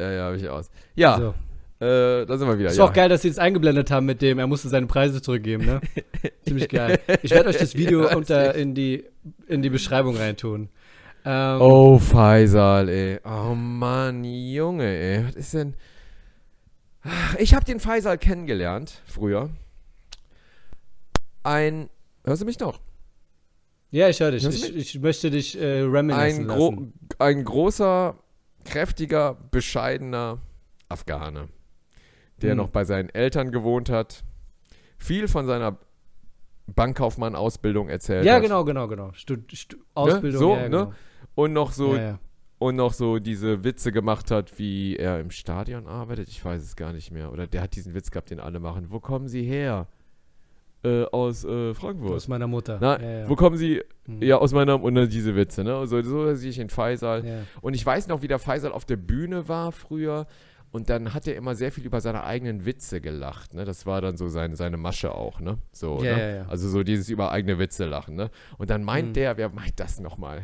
[0.00, 0.70] Ja, ja, habe ich aus.
[0.94, 1.84] Ja, So.
[1.84, 2.68] äh, da sind wir wieder.
[2.70, 2.84] Ist ja.
[2.84, 5.80] auch geil, dass sie es eingeblendet haben mit dem, er musste seine Preise zurückgeben, ne?
[6.44, 7.00] Ziemlich geil.
[7.22, 9.04] Ich werde euch das Video Ja, unter in die,
[9.46, 10.68] in die Beschreibung reintun.
[11.24, 13.20] Ähm, Oh, Faisal, ey.
[13.24, 15.26] Oh Mann, Junge, ey.
[15.26, 15.74] Was ist denn.
[17.38, 19.50] Ich habe den Faisal kennengelernt, früher.
[21.42, 21.88] Ein.
[22.24, 22.80] Hörst du mich noch?
[23.90, 24.44] Ja, ich höre dich.
[24.46, 26.92] Ich, ich möchte dich äh, reminiscen Ein, gro lassen.
[27.18, 28.14] ein großer,
[28.64, 30.38] kräftiger, bescheidener
[30.88, 31.48] Afghane,
[32.42, 32.58] der Hm.
[32.58, 34.22] noch bei seinen Eltern gewohnt hat,
[34.98, 35.78] viel von seiner
[36.68, 38.42] Bankkaufmann-Ausbildung erzählt Ja, hat.
[38.42, 39.12] genau, genau, genau.
[39.14, 40.92] Stud, Stu Ausbildung, So, ja, ne?
[41.40, 42.18] Und noch so Ja, ja.
[42.58, 46.28] und noch so diese Witze gemacht hat, wie er im Stadion arbeitet.
[46.28, 47.32] Ich weiß es gar nicht mehr.
[47.32, 48.86] Oder der hat diesen Witz gehabt, den alle machen.
[48.90, 49.86] Wo kommen Sie her?
[50.82, 52.12] Äh, aus äh, Frankfurt.
[52.12, 52.78] Aus meiner Mutter.
[52.80, 53.28] Na, ja.
[53.28, 53.82] Wo kommen Sie?
[54.06, 54.22] Hm.
[54.22, 55.86] Ja, aus meiner und dann diese Witze, ne?
[55.86, 57.44] So, so sehe ich in Faisal.
[57.60, 60.26] Und ich weiß noch, wie der Faisal auf der Bühne war früher.
[60.72, 63.64] Und dann hat er immer sehr viel über seine eigenen Witze gelacht, ne?
[63.64, 65.58] Das war dann so sein, seine Masche auch, ne?
[65.72, 66.20] So, Ja, ne?
[66.22, 66.46] ja, ja.
[66.48, 68.30] Also so dieses über eigene Witze lachen, ne?
[68.56, 69.12] Und dann meint Mhm.
[69.14, 70.42] der, wer meint das nochmal?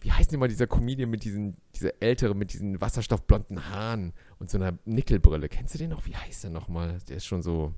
[0.00, 4.50] Wie heißt denn mal dieser Comedian mit diesen, dieser ältere, mit diesen wasserstoffblonden Haaren und
[4.50, 5.48] so einer Nickelbrille?
[5.48, 6.06] Kennst du den noch?
[6.06, 6.98] Wie heißt der nochmal?
[7.08, 7.74] Der ist schon so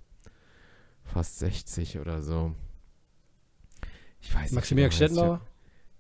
[1.03, 2.55] fast 60 oder so.
[4.21, 4.53] Ich weiß nicht.
[4.53, 5.15] Maximilian wie der heißt.
[5.15, 5.41] Stettenbauer?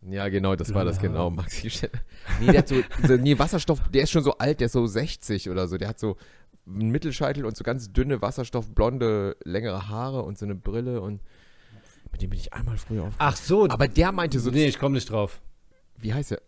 [0.09, 1.31] Ja, genau, das war das genau.
[1.31, 2.05] Maxi Stettenbauer.
[2.41, 4.87] Nee, der hat so, so, nee, Wasserstoff, der ist schon so alt, der ist so
[4.87, 5.79] 60 oder so.
[5.79, 6.17] Der hat so
[6.67, 11.23] einen Mittelscheitel und so ganz dünne, wasserstoffblonde, längere Haare und so eine Brille und
[12.13, 13.15] mit dem bin ich einmal früher auf.
[13.19, 13.69] Ach so.
[13.69, 15.41] Aber der meinte so, nee, ich komme nicht drauf.
[16.01, 16.41] Wie heißt der?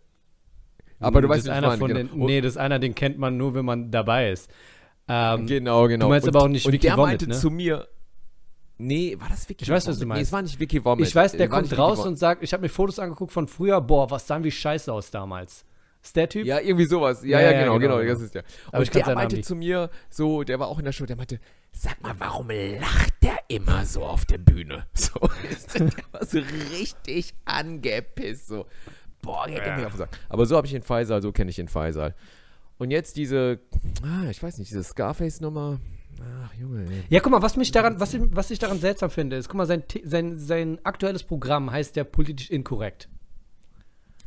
[0.99, 2.25] Aber du das weißt ist nicht, einer ich von meine, den, genau.
[2.25, 4.49] Nee, das ist einer, den kennt man nur, wenn man dabei ist.
[5.07, 6.05] Ähm, Genau, genau.
[6.05, 7.35] Du meinst und, aber auch nicht und Vicky der Vomit, meinte ne?
[7.35, 7.87] zu mir,
[8.77, 10.07] nee, war das Vicky Ich weiß, was du Vomit?
[10.07, 10.29] Nee, meinst.
[10.29, 11.07] es war nicht Vicky Vomit.
[11.07, 13.81] Ich weiß, der War kommt raus und sagt, ich habe mir Fotos angeguckt von früher,
[13.81, 15.65] boah, was sahen wie scheiße aus damals.
[16.01, 16.45] Ist der Typ?
[16.45, 17.23] Ja, irgendwie sowas.
[17.23, 18.13] Ja, Ja, ja, genau, genau, genau, genau.
[18.13, 18.43] das ist der.
[18.71, 21.05] Aber ich Und kann der meinte zu mir, so, der war auch in der Show,
[21.05, 21.39] der meinte,
[21.71, 24.85] sag mal, warum lacht der immer so auf der Bühne?
[24.93, 25.19] So,
[25.79, 26.39] der war so
[26.71, 28.65] richtig angepisst, so.
[29.23, 30.19] Boah, geht der mir auf den Sack.
[30.29, 32.13] Aber so habe ich den Faisal, so kenne ich den Faisal.
[32.77, 33.59] Und jetzt diese,
[34.03, 35.79] ah, ich weiß nicht, diese Scarface-Nummer.
[36.43, 37.03] Ach, Junge, ey.
[37.09, 39.57] Ja, guck mal, was mich daran, was ich, was ich daran seltsam finde, ist, guck
[39.57, 43.09] mal, sein, sein, sein aktuelles Programm heißt ja politisch inkorrekt.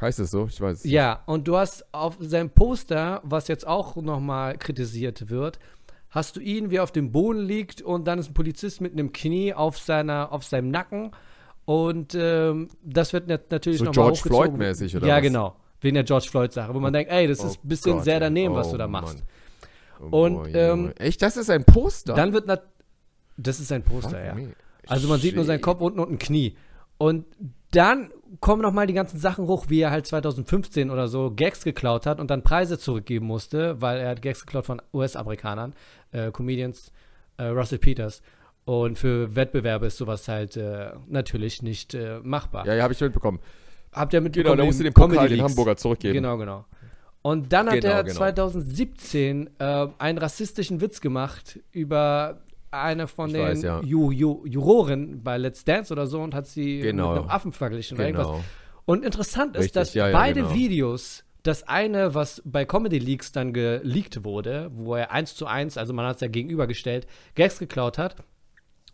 [0.01, 0.47] Heißt das so?
[0.47, 0.93] Ich weiß es nicht.
[0.93, 5.59] Ja, und du hast auf seinem Poster, was jetzt auch nochmal kritisiert wird,
[6.11, 8.93] hast du ihn, wie er auf dem Boden liegt und dann ist ein Polizist mit
[8.93, 11.13] einem Knie auf, seiner, auf seinem Nacken
[11.67, 14.21] und ähm, das wird nat- natürlich So nochmal George.
[14.23, 15.23] Floyd-mäßig, oder Ja, was?
[15.23, 15.57] genau.
[15.83, 18.19] Wegen der George Floyd-Sache, wo man denkt, ey, das Oh ist ein bisschen Gott, sehr
[18.21, 19.19] daneben, was Oh, du da machst.
[20.01, 20.09] Mann.
[20.11, 22.15] Oh, Und, ähm, Echt, das ist ein Poster?
[22.15, 22.49] Dann wird
[23.37, 24.35] das ist sein Poster, Fuck ja.
[24.35, 24.53] me.
[24.87, 25.65] Also man sieht nur seinen Shit.
[25.65, 26.57] Kopf unten und ein Knie.
[26.97, 27.27] Und
[27.73, 31.63] dann kommen noch mal die ganzen Sachen hoch, wie er halt 2015 oder so Gags
[31.65, 35.75] geklaut hat und dann Preise zurückgeben musste, weil er hat Gags geklaut von US-Amerikanern,
[36.13, 36.93] äh, Comedians,
[37.37, 38.23] äh, Russell Peters.
[38.67, 42.67] Und für Wettbewerbe ist sowas halt äh, natürlich nicht äh, machbar.
[42.67, 43.39] Ja, ja, habe ich mitbekommen.
[43.93, 44.57] Habt ihr Genau, mitbekommen?
[44.59, 45.43] da im musst du den Comedy Pokal den?
[45.43, 46.15] Hamburger zurückgeben.
[46.15, 46.65] Genau, genau.
[47.23, 48.17] Und dann hat Genau, er genau.
[48.17, 53.81] 2017 äh, einen rassistischen Witz gemacht über eine von Ich den weiß, ja.
[53.83, 57.11] Ju Ju Juroren bei Let's Dance oder so und hat sie Genau.
[57.13, 58.27] mit einem Affen verglichen oder irgendwas.
[58.29, 58.45] Genau.
[58.85, 60.55] Und interessant ist, Richtig, dass ja, ja, beide genau.
[60.55, 65.79] Videos, das eine, was bei Comedy Leaks dann geleakt wurde, wo er eins zu eins,
[65.79, 68.17] also man hat es ja gegenübergestellt, Gags geklaut hat,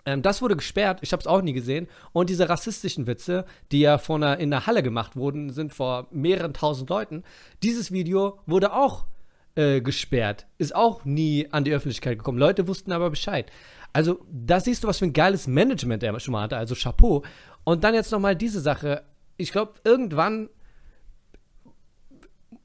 [0.05, 1.89] ähm, das wurde gesperrt, ich habe es auch nie gesehen.
[2.13, 6.09] Und diese rassistischen Witze, die ja von einer, in der Halle gemacht wurden, sind vor
[6.11, 7.23] mehreren tausend Leuten.
[7.63, 9.07] Dieses Video wurde auch
[9.55, 12.39] äh, gesperrt, ist auch nie an die Öffentlichkeit gekommen.
[12.39, 13.51] Leute wussten aber Bescheid.
[13.93, 17.23] Also da siehst du, was für ein geiles Management er schon mal hatte, also Chapeau.
[17.65, 19.05] Und dann jetzt nochmal diese Sache.
[19.37, 20.49] Ich glaube, irgendwann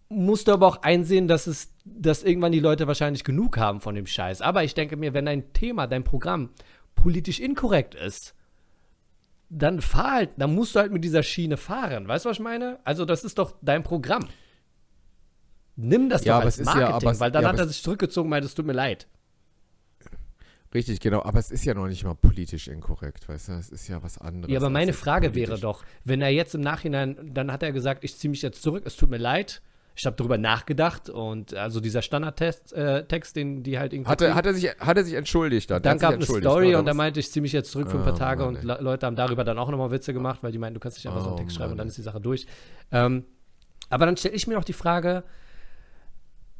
[0.09, 3.95] musst du aber auch einsehen, dass es, dass irgendwann die Leute wahrscheinlich genug haben von
[3.95, 4.41] dem Scheiß.
[4.41, 6.49] Aber ich denke mir, wenn dein Thema, dein Programm
[6.97, 8.35] politisch inkorrekt ist,
[9.49, 12.05] dann fahr halt, dann musst du halt mit dieser Schiene fahren.
[12.07, 12.79] Weißt du, was ich meine?
[12.83, 14.27] Also, das ist doch dein Programm.
[15.77, 17.49] Nimm das Ja, doch aber als es ist ja- Marketing, aber es- weil dann ja,
[17.49, 19.07] hat er sich zurückgezogen und meint, es tut mir leid.
[20.73, 21.23] Richtig, genau.
[21.23, 23.51] Aber es ist ja noch nicht mal politisch inkorrekt, weißt du?
[23.53, 24.51] Es ist ja was anderes.
[24.51, 28.03] Ja, aber meine Frage wäre doch, wenn er jetzt im Nachhinein, dann hat er gesagt,
[28.03, 29.61] ich ziehe mich jetzt zurück, es tut mir leid.
[29.99, 34.11] Ich habe darüber nachgedacht und also dieser Standardtext, äh, Text, den die halt irgendwie.
[34.11, 35.81] Hat er, hat, er sich, hat er sich entschuldigt dann?
[35.81, 36.95] dann gab sich eine Story und was?
[36.95, 38.63] meinte, ich ziehe mich jetzt zurück für ein paar Ah, Tage Mann, und.
[38.63, 41.07] Le Leute haben darüber dann auch nochmal Witze gemacht, weil die meinten, du kannst nicht
[41.07, 42.45] einfach so einen Oh, Text schreiben und Mann, dann ist die Sache durch.
[42.91, 43.25] Ähm,
[43.89, 45.23] aber dann stelle ich mir noch die Frage,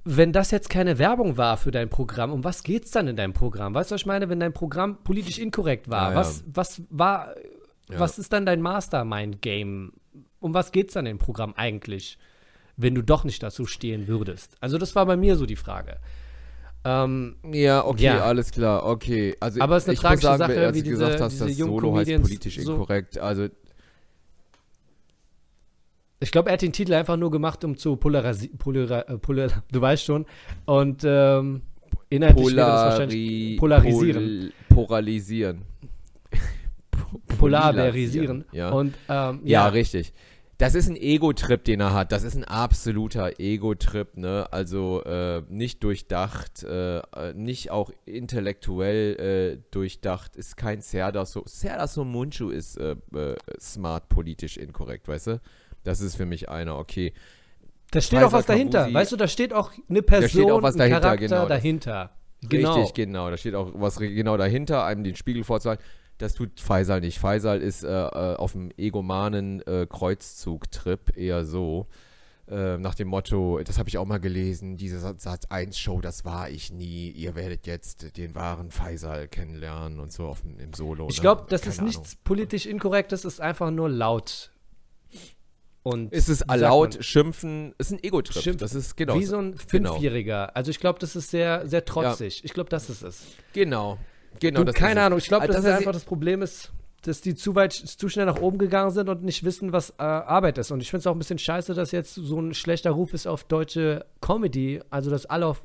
[0.04, 3.34] wenn das jetzt keine Werbung war für dein Programm, um was geht's dann in deinem
[3.34, 3.74] Programm?
[3.74, 6.06] Weißt du, was ich meine, wenn dein Programm politisch inkorrekt war?
[6.06, 6.16] Ja, ja.
[6.16, 7.36] Was, was war,
[7.90, 8.00] Ja.
[8.00, 9.94] was ist dann dein Mastermind-Game?
[10.40, 12.18] Um was geht's dann im Programm eigentlich,
[12.78, 14.56] wenn du doch nicht dazu stehen würdest?
[14.62, 15.98] Also das war bei mir so die Frage.
[16.86, 18.22] Ähm, Ja, okay, Ja.
[18.24, 19.36] alles klar, okay.
[19.40, 21.58] Also Aber es ist eine ich tragische sagen, Sache, als wie du gesagt hast, das
[21.58, 23.18] Solo heißt politisch so- inkorrekt.
[23.18, 23.48] Also
[26.20, 29.64] Ich glaube, er hat den Titel einfach nur gemacht, um zu polarisi polar äh, polar
[29.72, 30.26] du weißt schon.
[30.66, 31.62] Und ähm,
[32.10, 34.54] inhaltlich wäre das wahrscheinlich Polari polarisieren.
[34.70, 35.62] Pol polarisieren.
[37.38, 38.46] polarisieren.
[38.52, 38.70] Ja.
[38.70, 39.66] Und ähm, ja.
[39.66, 40.14] ja, richtig.
[40.60, 42.12] Das ist ein Ego-Trip, den er hat.
[42.12, 44.48] Das ist ein absoluter Ego-Trip, ne?
[44.52, 50.36] Also äh, nicht durchdacht, äh, äh, nicht auch intellektuell äh, durchdacht.
[50.36, 51.44] Ist kein Serdar so.
[51.46, 55.42] Serdar Somuncu ist äh, äh, smart politisch inkorrekt, weißt du?
[55.84, 57.14] Das ist für mich einer, okay.
[57.92, 58.86] Da steht Faisal auch was dahinter.
[58.88, 61.48] Kabusi- Weißt du, da steht auch eine Person, steht auch was ein dahinter, Charakter genau.
[61.48, 62.10] Dahinter.
[62.42, 62.74] Genau.
[62.76, 63.30] Richtig, genau.
[63.30, 65.84] Da steht auch was genau dahinter, einem den Spiegel vorzuhalten.
[66.18, 67.20] Das tut Faisal nicht.
[67.20, 71.88] Faisal ist äh, äh, auf dem egomanen äh, Kreuzzug-Trip eher so.
[72.50, 76.24] Äh, nach dem Motto, das habe ich auch mal gelesen, diese Satz 1 Show, das
[76.24, 77.10] war ich nie.
[77.12, 81.08] Ihr werdet jetzt den wahren Faisal kennenlernen und so auf, dem- im Solo.
[81.10, 81.22] Ich ne?
[81.24, 81.90] glaube, das Keine ist Ahnung.
[81.90, 84.52] nichts politisch Inkorrektes, ist einfach nur laut.
[85.84, 87.04] Und Es ist laut, man?
[87.04, 88.42] schimpfen, ist ein Ego-Trip.
[88.44, 89.16] Schimpf- Das ist genau.
[89.20, 89.92] Wie so ein genau.
[89.94, 90.56] Fünfjähriger.
[90.56, 92.44] Also ich glaube, das ist sehr, sehr trotzig.
[92.44, 93.24] Ich glaube, das ist es.
[93.54, 93.98] Genau.
[94.40, 95.02] Genau, Du, das keine.
[95.02, 96.72] Ahnung, ich glaube, Also, das dass ist einfach das Problem ist,
[97.04, 100.04] dass die zu weit, zu schnell nach oben gegangen sind und nicht wissen, was äh,
[100.04, 100.72] Arbeit ist.
[100.72, 103.28] Und ich finde es auch ein bisschen scheiße, dass jetzt so ein schlechter Ruf ist
[103.28, 105.64] auf deutsche Comedy, also dass alle auf,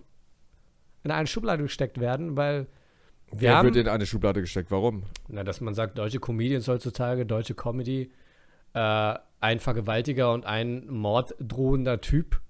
[1.05, 2.67] in eine Schublade gesteckt werden, weil
[3.33, 4.71] wir Wer haben, wird in eine Schublade gesteckt?
[4.71, 5.05] Warum?
[5.29, 8.13] na, dass man sagt, deutsche Comedians heutzutage, deutsche Comedy,
[8.75, 12.42] äh, ein Vergewaltiger und ein morddrohender Typ.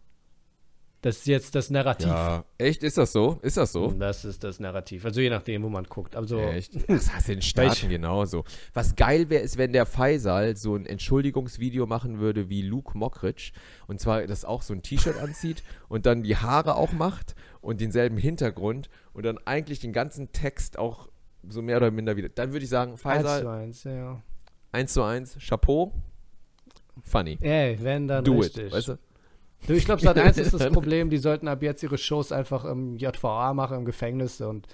[1.02, 2.06] Das ist jetzt das Narrativ.
[2.06, 2.44] Ja.
[2.58, 2.84] Echt?
[2.84, 3.40] Ist das so?
[3.42, 3.90] Ist das so?
[3.90, 5.04] Das ist das Narrativ.
[5.04, 6.14] Also je nachdem, wo man guckt.
[6.14, 6.76] Also, Echt?
[6.88, 8.44] Das hast du in den Staaten genauso.
[8.72, 13.50] Was geil wäre, ist, wenn der Faisal so ein Entschuldigungsvideo machen würde wie Luke Mockridge.
[13.88, 17.80] Und zwar, das auch so ein T-Shirt anzieht und dann die Haare auch macht und
[17.80, 21.08] denselben Hintergrund und dann eigentlich den ganzen Text auch
[21.48, 22.28] so mehr oder minder wieder.
[22.28, 24.22] Dann würde ich sagen, eins zu Faisal, eins, ja.
[24.70, 25.92] 1 zu 1, Chapeau,
[27.02, 27.38] funny.
[27.40, 28.66] Ey, wenn dann Do richtig.
[28.66, 28.98] it, weißt du?
[29.66, 32.64] Du, ich glaube, Sat 1 ist das Problem, die sollten ab jetzt ihre Shows einfach
[32.64, 34.66] im JVA machen, im Gefängnis und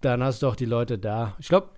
[0.00, 1.36] dann hast du auch die Leute da.
[1.38, 1.70] Ich glaube,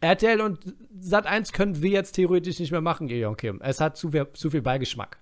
[0.00, 3.60] RTL und Sat 1 können wir jetzt theoretisch nicht mehr machen, Gideon Kim.
[3.62, 5.18] Es hat zu viel, zu viel Beigeschmack.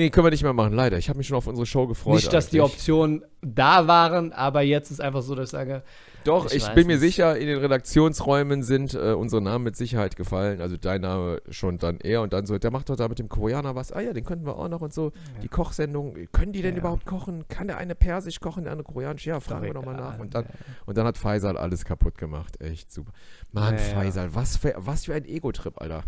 [0.00, 0.96] Nee, können wir nicht mehr machen, leider.
[0.96, 2.14] Ich habe mich schon auf unsere Show gefreut.
[2.16, 2.72] nicht, dass die eigentlich.
[2.72, 5.82] Optionen da waren, aber jetzt ist einfach so, dass ich sage,
[6.24, 10.16] Doch, Ich ich, bin mir sicher, in den Redaktionsräumen sind äh, unsere Namen mit Sicherheit
[10.16, 10.60] gefallen.
[10.62, 13.28] Also dein Name schon dann er und dann so, der macht doch da mit dem
[13.28, 13.92] Koreaner was.
[13.92, 15.12] Ah ja, den könnten wir auch noch und so.
[15.42, 16.80] Die Kochsendung, können die denn Ja.
[16.80, 17.46] überhaupt kochen?
[17.48, 19.26] Kann der eine Persisch kochen, der andere Koreanisch?
[19.26, 20.18] Ja, fragen wir doch mal egal, nach.
[20.18, 20.46] Und dann,
[20.86, 22.58] und dann hat Faisal alles kaputt gemacht.
[22.60, 23.12] Echt super.
[23.52, 23.86] Mann, Ja, ja.
[24.00, 26.04] Faisal, was für, was für ein Ego-Trip, Alter.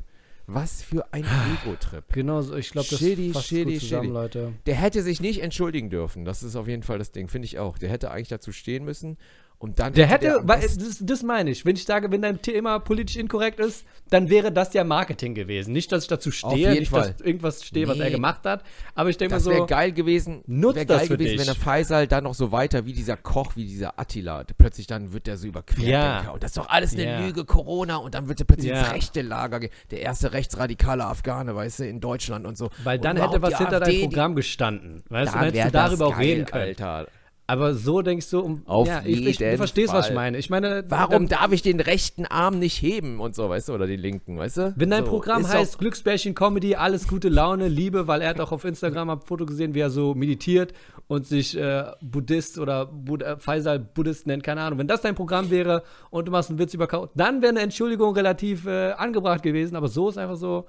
[0.54, 1.24] Was für ein
[1.64, 2.04] Ego-Trip.
[2.12, 4.14] genau so, ich glaube, das Shitty, fasst shitty, gut zusammen, shitty.
[4.14, 4.52] Leute.
[4.66, 6.24] Der hätte sich nicht entschuldigen dürfen.
[6.24, 7.78] Das ist auf jeden Fall das Ding, finde ich auch.
[7.78, 9.16] Der hätte eigentlich dazu stehen müssen.
[9.62, 11.64] Und dann Der hätte, am weil, das, das meine ich.
[11.64, 15.72] Wenn ich sage, wenn dein Thema politisch inkorrekt ist, dann wäre das ja Marketing gewesen.
[15.72, 17.12] Nicht, dass ich dazu stehe, nicht, Fall.
[17.12, 18.02] dass irgendwas stehe, was Nee.
[18.02, 18.64] er gemacht hat.
[18.96, 20.42] Aber ich denke mir Das wäre so, geil gewesen.
[20.48, 21.38] nutzt das geil für gewesen, dich.
[21.38, 24.42] wenn der Faisal dann noch so weiter wie dieser Koch, wie dieser Attila.
[24.58, 26.24] Plötzlich dann wird der so über Querdenker.
[26.24, 26.30] Ja.
[26.32, 27.20] Und das ist doch alles eine Ja.
[27.24, 27.98] Lüge, Corona.
[27.98, 28.80] Und dann wird er plötzlich Ja.
[28.80, 29.70] ins rechte Lager gehen.
[29.92, 32.70] Der erste rechtsradikale Afghane, weißt du, in Deutschland und so.
[32.82, 35.04] weil und dann hätte überhaupt was hinter AfD, deinem Programm gestanden.
[35.08, 36.92] Weißt du, Da dann hättest wär du darüber das auch reden geil, können.
[36.98, 37.06] Alter.
[37.46, 40.14] Aber so denkst du, um, Auf ja, ich, ich, du verstehst, was ich Fall.
[40.14, 40.38] meine.
[40.38, 43.74] Ich meine, Warum dann, darf ich den rechten Arm nicht heben und so, weißt du,
[43.74, 44.74] oder den linken, weißt du?
[44.76, 48.52] wenn dein so, Programm heißt Glücksbärchen Comedy, alles gute Laune, Liebe, weil er hat auch
[48.52, 50.72] auf Instagram ein Foto gesehen, wie er so meditiert
[51.08, 54.78] und sich äh, Buddhist oder Bud äh, Faisal Buddhist nennt, keine Ahnung.
[54.78, 57.60] Wenn das dein Programm wäre und du machst einen Witz über Kau dann wäre eine
[57.60, 59.76] Entschuldigung relativ äh, angebracht gewesen.
[59.76, 60.66] Aber so ist einfach so,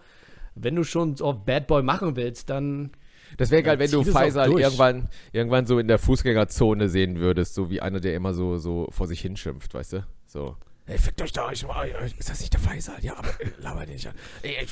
[0.55, 2.91] wenn du schon so Bad Boy machen willst, dann
[3.37, 4.61] Das wäre geil, Ja, wenn du durch.
[4.63, 8.87] irgendwann, irgendwann so in der Fußgängerzone sehen würdest, so wie einer, der immer so, so
[8.91, 10.05] vor sich hinschimpft, weißt du?
[10.25, 10.55] So.
[10.85, 11.63] Ey, fickt euch da, ich,
[12.17, 12.97] ist das nicht der Faisal?
[13.01, 14.15] Ja, aber äh, laber den nicht an.
[14.41, 14.71] Ey, ich,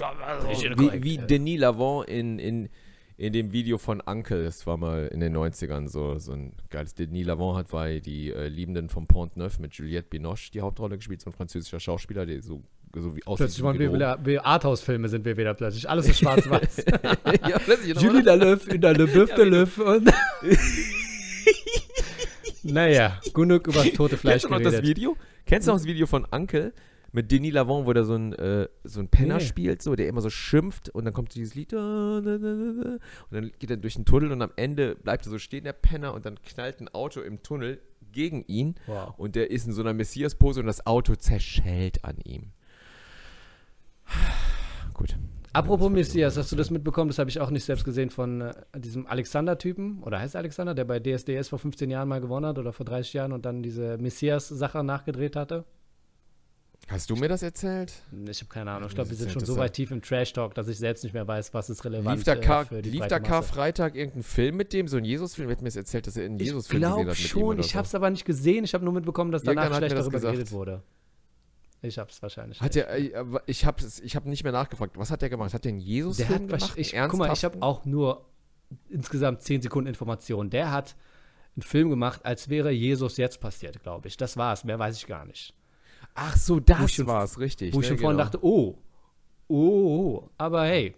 [0.63, 1.17] Nicht wie, wie.
[1.17, 2.69] Denis Lavant in, in,
[3.15, 6.95] in dem Video von Uncle, das war mal in den 90ern so, so ein geiles.
[6.95, 10.97] Denis Lavant hat bei die äh, Liebenden vom Pont Neuf mit Juliette Binoche die Hauptrolle
[10.97, 12.61] gespielt, so ein französischer Schauspieler, der so,
[12.93, 13.45] so wie aussieht.
[13.45, 15.89] plötzlich waren wir wieder, wie Arthouse-Filme sind wir wieder plötzlich.
[15.89, 16.85] Alles ist schwarz-weiß.
[17.49, 20.11] ja, plötzlich, Julie Lalöff in der Le Boeuf de Löff und.
[22.63, 24.81] naja, genug über das tote Fleisch Kennst du noch das.
[24.81, 25.17] Video?
[25.45, 26.73] Kennst du noch das Video von Uncle
[27.13, 29.43] mit Denis Lavant, wo der so ein, äh, so ein Penner Nee.
[29.43, 32.23] spielt, so, der immer so schimpft und dann kommt dieses Lied und
[33.31, 36.13] dann geht er durch den Tunnel und am Ende bleibt er so stehen, der Penner,
[36.13, 37.79] und dann knallt ein Auto im Tunnel
[38.13, 39.13] gegen ihn Wow.
[39.17, 42.51] und der ist in so einer Messias-Pose und das Auto zerschellt an ihm.
[44.93, 45.15] Gut.
[45.53, 47.09] Apropos Messias, hast du das mitbekommen?
[47.09, 50.01] Das habe ich auch nicht selbst gesehen von äh, diesem Alexander-Typen.
[50.03, 52.85] Oder heißt er Alexander, der bei DSDS vor 15 Jahren mal gewonnen hat oder vor
[52.85, 55.65] 30 Jahren und dann diese Messias-Sache nachgedreht hatte?
[56.87, 57.93] Hast du mir das erzählt?
[58.29, 58.89] Ich habe keine Ahnung.
[58.89, 61.27] Ich glaube, wir sind schon so weit tief im Trash-Talk, dass ich selbst nicht mehr
[61.27, 63.19] weiß, was ist relevant Lief da, äh, für die lief da.
[63.19, 65.47] Karfreitag irgendein Film mit dem, so ein Jesus-Film?
[65.47, 67.27] Wer hat mir das erzählt, dass er einen Ich Jesus-Film gesehen hat glaube mit ihm
[67.27, 68.63] schon, ich habe es aber nicht gesehen.
[68.63, 70.33] Ich habe nur mitbekommen, dass danach schlecht darüber gesagt.
[70.33, 70.81] geredet wurde.
[71.81, 72.61] Ich hab's wahrscheinlich.
[72.61, 74.97] Hat der, äh, aber ich habe ich hab nicht mehr nachgefragt.
[74.97, 75.53] Was hat der gemacht?
[75.53, 76.73] Hat der einen Jesus der hat gemacht?
[76.75, 77.63] ich, guck mal, ich habe ernsthaften?
[77.63, 78.25] auch nur
[78.89, 80.49] insgesamt 10 Sekunden Informationen.
[80.49, 80.95] Der hat
[81.55, 84.17] einen Film gemacht, als wäre Jesus jetzt passiert, glaube ich.
[84.17, 85.53] Das war's, mehr weiß ich gar nicht.
[86.13, 87.73] Ach so, das war's, richtig.
[87.73, 88.29] Wo ich ne, schon vorhin genau.
[88.29, 88.77] dachte, oh,
[89.47, 90.95] oh, aber hey,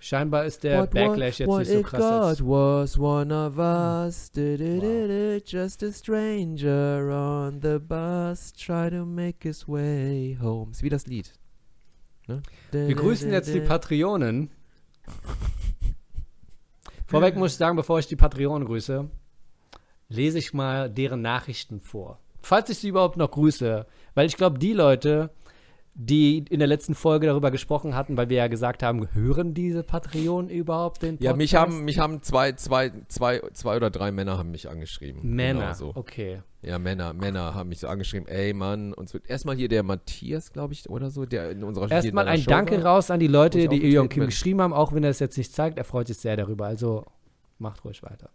[0.00, 2.40] scheinbar ist der Backlash jetzt nicht so krass.
[2.40, 4.30] Was one of us.
[5.46, 8.52] Just a stranger on the bus.
[8.52, 10.70] Try to make his way home.
[10.72, 11.32] Ist wie das Lied.
[12.26, 12.42] Ne?
[12.72, 14.50] Wir grüßen jetzt die Patreonen.
[17.06, 19.08] Vorweg muss ich sagen, bevor ich die Patreonen grüße,
[20.08, 22.20] lese ich mal deren Nachrichten vor.
[22.42, 23.86] Falls ich sie überhaupt noch grüße.
[24.14, 25.30] Weil ich glaube, die Leute,
[26.00, 29.82] die in der letzten Folge darüber gesprochen hatten, weil wir ja gesagt haben, hören diese
[29.82, 31.24] Patreonen überhaupt den Podcast?
[31.24, 35.34] Ja, mich haben, mich haben zwei, zwei, zwei, zwei oder drei Männer haben mich angeschrieben.
[35.34, 35.92] Männer, Genau so.
[35.96, 36.40] okay.
[36.62, 38.28] Ja, Männer, Männer haben mich so angeschrieben.
[38.28, 38.94] Ey, Mann.
[38.94, 39.18] Und so.
[39.26, 42.76] Erstmal hier der Matthias, glaube ich, oder so, der in unserer Erstmal ein Show Danke
[42.84, 42.92] war.
[42.94, 45.52] raus an die Leute, die Ilion Kim geschrieben haben, auch wenn er es jetzt nicht
[45.52, 45.78] zeigt.
[45.78, 46.66] Er freut sich sehr darüber.
[46.66, 47.06] Also
[47.58, 48.30] macht ruhig weiter.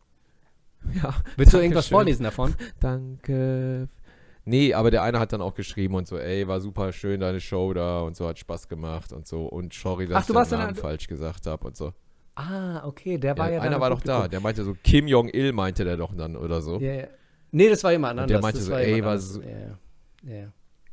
[1.02, 1.96] Ja, Willst du irgendwas Dankeschön.
[1.96, 2.56] vorlesen davon?
[2.82, 3.88] danke.
[4.46, 7.40] Nee, aber der eine hat dann auch geschrieben und so, ey, war super schön deine
[7.40, 9.46] Show da und so, hat Spaß gemacht und so.
[9.46, 11.94] Und sorry, dass Ach, ich den Namen falsch gesagt habe und so.
[12.36, 15.08] Ah, okay, der Ja, war ja, dann einer war doch da, der meinte so, Kim
[15.08, 16.80] Jong-il meinte der doch dann oder so.
[16.80, 17.08] Ja, ja.
[17.52, 18.32] Nee, das war jemand Und anders.
[18.32, 19.78] der meinte das so, war ey, war so- Ja,
[20.24, 20.52] ja.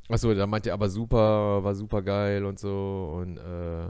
[0.08, 3.86] Achso, da meinte er aber super, war super geil und so und äh,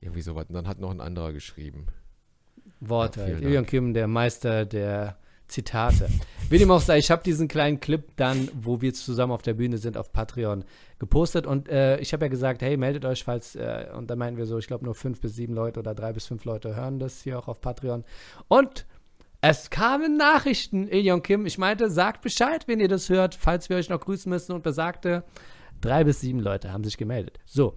[0.00, 0.46] irgendwie sowas.
[0.48, 1.86] Und dann hat noch ein anderer geschrieben.
[2.80, 3.66] Wort Ja, halt.
[3.68, 5.16] Kim, der Meister der
[5.52, 6.08] Zitate.
[6.50, 9.54] Wie dem auch sei, ich habe diesen kleinen Clip dann, wo wir zusammen auf der
[9.54, 10.64] Bühne sind, auf Patreon
[10.98, 14.38] gepostet und äh, ich habe ja gesagt, hey, meldet euch, falls, äh, und da meinten
[14.38, 16.98] wir so, ich glaube nur fünf bis sieben Leute oder drei bis fünf Leute hören
[16.98, 18.04] das hier auch auf Patreon.
[18.48, 18.86] Und
[19.40, 21.46] es kamen Nachrichten, Ilion Kim.
[21.46, 24.52] Ich meinte, sagt Bescheid, wenn ihr das hört, falls wir euch noch grüßen müssen.
[24.52, 25.24] Und besagte,
[25.80, 27.40] drei bis sieben Leute haben sich gemeldet.
[27.44, 27.74] So.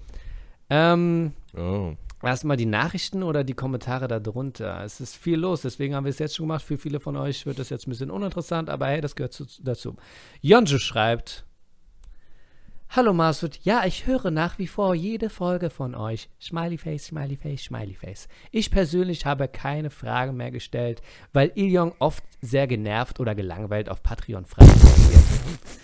[0.70, 1.96] Ähm, Oh.
[2.26, 4.84] Erstmal die Nachrichten oder die Kommentare darunter.
[4.84, 6.64] Es ist viel los, deswegen haben wir es jetzt schon gemacht.
[6.64, 9.46] Für viele von euch wird das jetzt ein bisschen uninteressant, aber hey, das gehört zu,
[9.62, 9.96] dazu.
[10.42, 11.46] Jonju schreibt:
[12.90, 16.30] Hallo Masud, ja, ich höre nach wie vor jede Folge von euch.
[16.42, 18.28] Smiley Face, Smiley Face, Smiley Face.
[18.52, 21.02] Ich persönlich habe keine Fragen mehr gestellt,
[21.34, 25.24] weil Ilyong oft sehr genervt oder gelangweilt auf Patreon Fragen reagiert.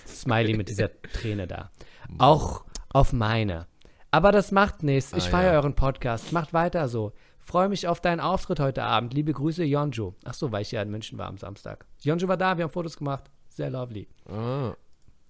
[0.07, 1.69] Smiley mit dieser Träne da.
[2.17, 3.67] Auch auf meine.
[4.11, 5.13] Aber das macht nichts.
[5.13, 5.59] Ich Ah, feiere ja.
[5.59, 6.31] euren Podcast.
[6.33, 7.13] Macht weiter so.
[7.39, 9.13] Freue mich auf deinen Auftritt heute Abend.
[9.13, 10.13] Liebe Grüße, Jonju.
[10.25, 11.85] Ach so, weil ich ja in München war am Samstag.
[12.01, 13.31] Jonju war da, wir haben Fotos gemacht.
[13.49, 14.07] Sehr lovely.
[14.29, 14.73] Ah.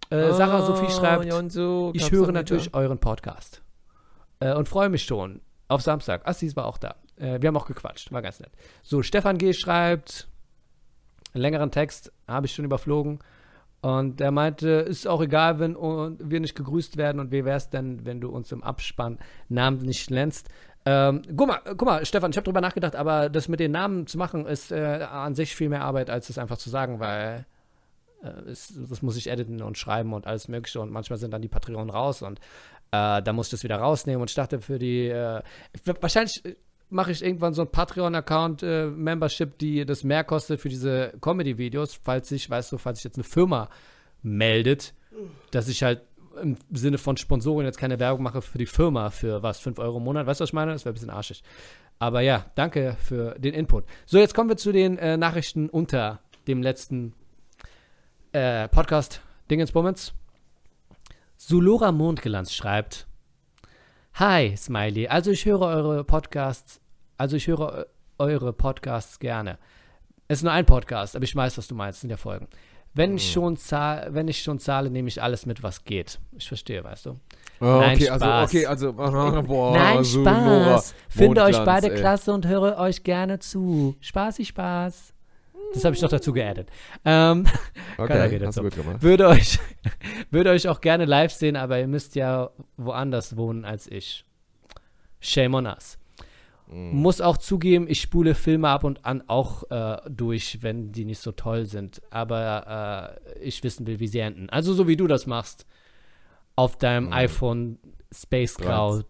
[0.10, 2.80] Äh, Sarah Ah, Sophie schreibt, Jonsu, ich höre natürlich wieder?
[2.80, 3.62] euren Podcast.
[4.40, 6.28] Äh, und freue mich schon auf Samstag.
[6.28, 6.96] Assis war auch da.
[7.16, 8.12] Äh, wir haben auch gequatscht.
[8.12, 8.52] War ganz nett.
[8.84, 9.54] So, Stefan G.
[9.54, 10.28] schreibt,
[11.34, 13.20] einen längeren Text habe ich schon überflogen.
[13.82, 17.20] Und er meinte, ist auch egal, wenn wir nicht gegrüßt werden.
[17.20, 19.18] Und wie wäre es denn, wenn du uns im Abspann
[19.50, 20.50] namentlich nennst?
[20.86, 24.08] Ähm, guck, mal, guck mal, Stefan, ich habe drüber nachgedacht, aber das mit den Namen
[24.08, 27.46] zu machen, ist äh, an sich viel mehr Arbeit, als es einfach zu sagen, weil
[28.24, 30.80] äh, es, das muss ich editen und schreiben und alles Mögliche.
[30.80, 32.40] Und manchmal sind dann die Patreonen raus und
[32.92, 34.22] äh, da muss ich das wieder rausnehmen.
[34.22, 35.42] Und ich dachte, für die, äh,
[36.02, 36.44] wahrscheinlich
[36.92, 38.90] mache ich irgendwann so ein Patreon-Account, äh,
[39.60, 43.24] die das mehr kostet für diese Comedy-Videos, falls ich, weißt du, falls sich jetzt eine
[43.24, 43.70] Firma
[44.22, 44.94] meldet,
[45.52, 46.02] dass ich halt
[46.42, 49.98] im Sinne von Sponsoren jetzt keine Werbung mache für die Firma für was, 5 Euro
[49.98, 50.28] im Monat.
[50.28, 50.72] Weißt du, was ich meine?
[50.72, 51.44] Das wäre ein bisschen arschig.
[52.00, 53.86] Aber ja, danke für den Input.
[54.06, 57.14] So, jetzt kommen wir zu den äh, Nachrichten unter dem letzten
[58.32, 60.14] äh, Podcast Dingensbummens.
[61.38, 63.08] Sulora Mondglanz schreibt:
[64.16, 65.08] Hi, Smiley.
[65.08, 66.81] Also ich höre eure Podcasts,
[67.22, 67.86] also ich höre eu-
[68.18, 69.58] eure Podcasts gerne.
[70.28, 72.48] Es ist nur ein Podcast, aber ich weiß, was du meinst, es sind ja Folgen.
[72.94, 76.20] Wenn ich schon zahle, wenn ich schon zahle, nehme ich alles mit, was geht.
[76.38, 77.10] Ich verstehe, weißt du.
[77.62, 78.50] Oh, Nein, okay, also, Spaß.
[78.50, 80.96] okay, also, boah, Nein, so Spaß.
[81.10, 81.96] Finde euch beide ey.
[82.00, 83.96] klasse und höre euch gerne zu.
[84.02, 85.14] Spaßig Spaß.
[85.74, 86.70] Das habe ich noch dazu geaddet.
[87.06, 87.46] Ähm,
[87.98, 89.02] Okay, hast du gut gemacht.
[89.04, 89.60] würde euch,
[90.32, 94.26] würde euch auch gerne live sehen, aber ihr müsst ja woanders wohnen als ich.
[95.20, 95.98] Shame on us.
[96.72, 96.96] Mhm.
[97.02, 101.20] Muss auch zugeben, ich spule Filme ab und an auch äh, durch, wenn die nicht
[101.20, 102.02] so toll sind.
[102.12, 104.50] Aber äh, ich wissen will, wie sie enden.
[104.50, 105.66] Also so wie du das machst.
[106.56, 107.14] Auf deinem Mhm.
[107.14, 107.80] iPhone
[108.14, 109.02] Space Grau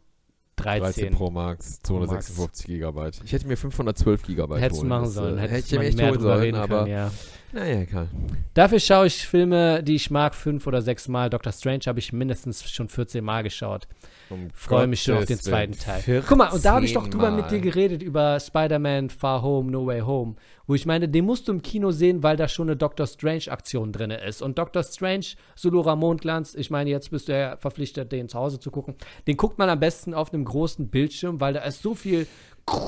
[0.58, 0.82] 13.
[1.10, 3.22] 13 Pro Max, 256 Gigabyte.
[3.26, 5.14] Ich hätte mir 512 Gigabyte Hättest du holen machen müssen.
[5.14, 5.38] sollen.
[5.40, 7.12] Hätte Hättest ich mir man echt mehr holen drüber sollen, reden aber können, ja.
[7.54, 8.08] Naja, Karl.
[8.54, 11.30] Dafür schaue ich Filme, die ich mag, fünf oder sechs Mal.
[11.30, 13.88] Doctor Strange habe ich mindestens schon 14 Mal geschaut.
[14.30, 15.74] Um Freue mich schon auf den zweiten.
[15.74, 16.24] Teil.
[16.26, 17.50] Guck mal, und da habe ich doch 14 drüber mit Mal.
[17.50, 20.36] dir geredet, über Spider-Man Far Home, No Way Home.
[20.68, 23.92] Wo ich meine, den musst du im Kino sehen, weil da schon eine Doctor Strange-Aktion
[23.92, 24.42] drin ist.
[24.42, 25.26] Und Doctor Strange,
[25.56, 28.96] Solora Mondglanz, ich meine, jetzt bist du ja verpflichtet, den zu Hause zu gucken.
[29.28, 32.28] Den guckt man am besten auf einem großen Bildschirm, weil da ist so viel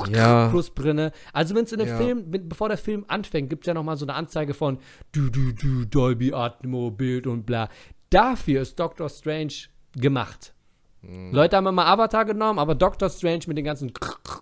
[0.10, 0.50] Ja.
[0.50, 1.12] Plus drinne.
[1.34, 1.98] Also wenn es in dem Ja.
[1.98, 4.80] Film, wenn, bevor der Film anfängt, gibt es ja noch mal so eine Anzeige von
[5.12, 7.70] du, du, du, Dolby Atmo, Bild und bla.
[8.10, 9.54] Dafür ist Doctor Strange
[9.96, 10.54] gemacht.
[11.02, 11.34] Hm.
[11.34, 13.92] Leute haben immer Avatar genommen, aber Doctor Strange mit den ganzen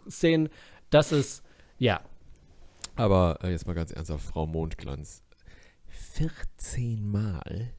[0.10, 0.50] Szenen,
[0.90, 1.44] das ist,
[1.78, 2.02] ja.
[2.96, 5.24] Aber äh, jetzt mal ganz ernsthaft, Frau Mondglanz.
[5.88, 7.72] 14 Mal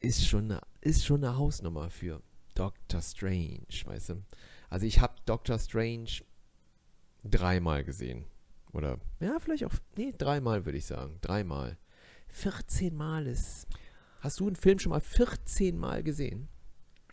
[0.00, 2.22] ist schon eine, ist schon eine Hausnummer für
[2.54, 4.22] Doctor Strange, weißt du?
[4.76, 6.20] Also ich habe Doctor Strange
[7.24, 8.26] dreimal gesehen.
[8.74, 11.16] Oder, ja, vielleicht auch, nee, dreimal würde ich sagen.
[11.22, 11.78] Dreimal.
[12.28, 13.66] 14 Mal ist.
[14.20, 16.48] Hast du einen Film schon mal 14 Mal gesehen?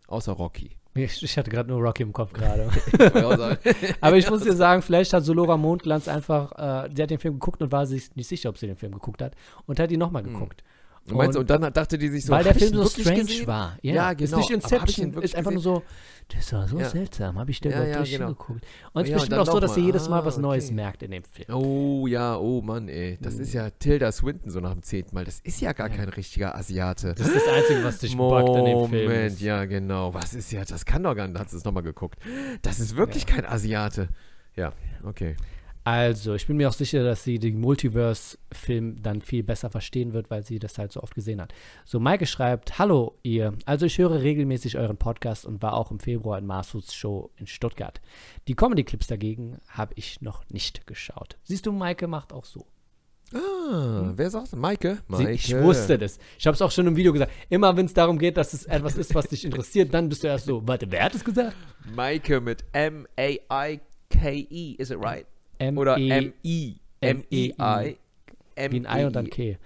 [0.08, 0.76] Außer Rocky.
[0.94, 2.70] Ich, ich hatte gerade nur Rocky im Kopf gerade.
[4.02, 7.36] Aber ich muss dir sagen, vielleicht hat Solora Mondglanz einfach, äh, sie hat den Film
[7.36, 9.38] geguckt und war sich nicht sicher, ob sie den Film geguckt hat.
[9.68, 10.66] Und hat ihn nochmal geguckt.
[11.10, 13.48] Und, meinst, du, Und- dann dachte die sich so, weil der Film so strange gesehen?
[13.48, 13.78] war.
[13.82, 14.38] Ja, Ja, Ist genau.
[14.38, 15.74] nicht ich ihn Inception, ist einfach nur gesehen?
[15.76, 15.84] so,
[16.34, 16.90] das war so Ja.
[16.90, 17.38] seltsam.
[17.38, 18.26] Habe ich da Ja, überhaupt ja, nicht genau.
[18.28, 18.66] hingeguckt.
[18.94, 20.74] Und es ist Ja, bestimmt auch so, dass sie jedes Mal Ah, was Neues okay.
[20.76, 21.54] merkt in dem Film.
[21.54, 23.18] Oh ja, oh Mann, ey.
[23.22, 25.26] Das ist ja Tilda Swinton so nach dem zehnten Mal.
[25.26, 27.14] Das ist ja gar kein richtiger Asiate.
[27.16, 29.04] Das ist das Einzige, was dich buggt in dem Film.
[29.12, 30.14] Moment, ja, genau.
[30.14, 31.38] Was ist ja, das kann doch gar nicht.
[31.38, 32.18] Hast du es nochmal geguckt?
[32.62, 34.08] Das ist wirklich kein Asiate.
[34.56, 34.72] Ja,
[35.04, 35.36] okay.
[35.86, 40.30] Also, ich bin mir auch sicher, dass sie den Multiverse-Film dann viel besser verstehen wird,
[40.32, 41.54] weil sie das halt so oft gesehen hat.
[41.84, 46.00] So, Maike schreibt, Hallo ihr, also ich höre regelmäßig euren Podcast und war auch im
[46.00, 48.00] Februar in Marsuds Show in Stuttgart.
[48.48, 51.38] Die Comedy-Clips dagegen habe ich noch nicht geschaut.
[51.44, 52.66] Siehst du, Maike macht auch so.
[53.34, 55.00] Ah, wer sagt Maike?
[55.08, 55.32] Maike.
[55.32, 56.20] ich wusste das.
[56.38, 57.32] Ich habe es auch schon im Video gesagt.
[57.50, 60.28] Immer wenn es darum geht, dass es etwas ist, was dich interessiert, dann bist du
[60.28, 61.58] erst so, warte, wer hat es gesagt?
[61.94, 63.16] Maike mit M-A-I-K-E,
[64.78, 65.26] is it right?
[65.68, 66.76] M Oder E M-I.
[67.02, 67.98] M-E-I.
[68.56, 69.58] wie ein Ei und dann K.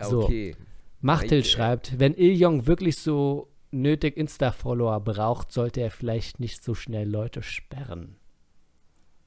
[0.00, 0.24] So.
[0.24, 0.54] Okay.
[1.00, 1.48] Machtel Maike.
[1.48, 7.42] schreibt, wenn Iljong wirklich so nötig Insta-Follower braucht, sollte er vielleicht nicht so schnell Leute
[7.42, 8.16] sperren.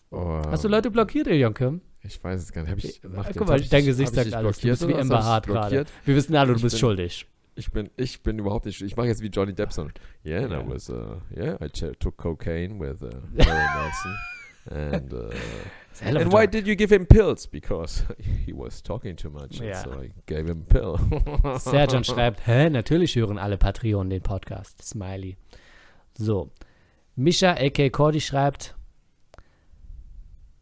[0.10, 1.82] Oh, Hast du Leute blockiert, Iljong Kim?
[2.04, 2.72] Ich weiß es gar nicht.
[2.72, 4.58] Hab ich, macht Guck jetzt- mal, dein Gesicht sagt alles.
[4.60, 5.86] Du blockiert bist wie ich Hart gerade.
[6.06, 7.26] Wir wissen alle, du Ich bist bin- schuldig.
[7.56, 8.82] Ich bin, ich bin überhaupt nicht.
[8.82, 9.88] Ich mache jetzt wie Johnny Depp so.
[10.24, 10.62] Yeah, and Ja.
[10.62, 14.16] I was, uh, yeah, I took cocaine with uh, Marilyn Manson.
[14.70, 15.30] And, uh,
[16.02, 17.48] And why did you give him pills?
[17.48, 18.04] Because
[18.46, 19.60] he was talking too much.
[19.60, 19.82] Ja.
[19.84, 20.98] And so I gave him a pill.
[21.60, 24.84] Serjan schreibt, hä, natürlich hören alle Patreon den Podcast.
[24.84, 25.38] Smiley.
[26.18, 26.52] So.
[27.16, 27.90] Misha, a.k.
[27.90, 28.76] Cordy, schreibt,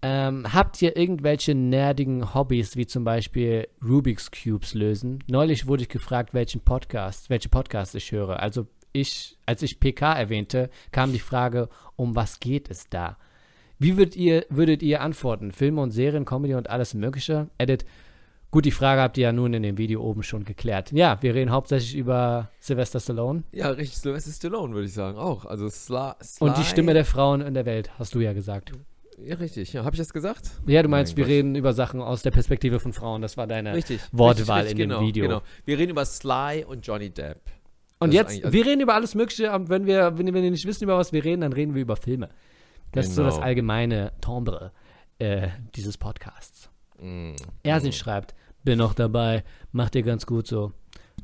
[0.02, 5.24] ähm, habt ihr irgendwelche nerdigen Hobbys, wie zum Beispiel Rubik's Cubes lösen?
[5.28, 8.40] Neulich wurde ich gefragt, welchen Podcast, welche Podcasts ich höre.
[8.40, 13.18] Also ich, als ich PK erwähnte, kam die Frage, um was geht es da?
[13.80, 15.52] Wie würdet ihr, würdet ihr antworten?
[15.52, 17.48] Filme und Serien, Comedy und alles Mögliche?
[17.58, 17.86] Edit,
[18.52, 20.94] Gut, die Frage habt ihr ja nun in dem Video oben schon geklärt.
[20.94, 23.98] Ja, wir reden hauptsächlich über Sylvester Stallone ja, richtig.
[23.98, 25.44] Sylvester Stallone würde ich sagen auch.
[25.44, 28.72] Also Sly, und die Sly- Stimme der Frauen in der Welt, hast du ja gesagt.
[29.22, 29.74] Ja, richtig.
[29.74, 30.52] Ja, habe ich das gesagt?
[30.68, 33.22] Ja, du meinst, Mein wir reden über Sachen aus der Perspektive von Frauen.
[33.22, 34.00] Das war deine Richtig.
[34.14, 35.24] Wortwahl richtig, in dem genau, Video.
[35.26, 35.42] Genau.
[35.66, 37.42] Wir reden über Sly und Johnny Depp.
[38.00, 40.86] Und Das jetzt, also- wir reden über alles Mögliche, wenn wir, wenn wir nicht wissen,
[40.86, 42.30] über was wir reden, dann reden wir über Filme.
[42.96, 43.46] Das ist so das Genau.
[43.46, 44.72] allgemeine Timbre
[45.20, 46.70] äh, dieses Podcasts.
[47.00, 47.34] Mm.
[47.64, 48.34] Ersin schreibt,
[48.64, 50.72] bin noch dabei, macht ihr ganz gut so.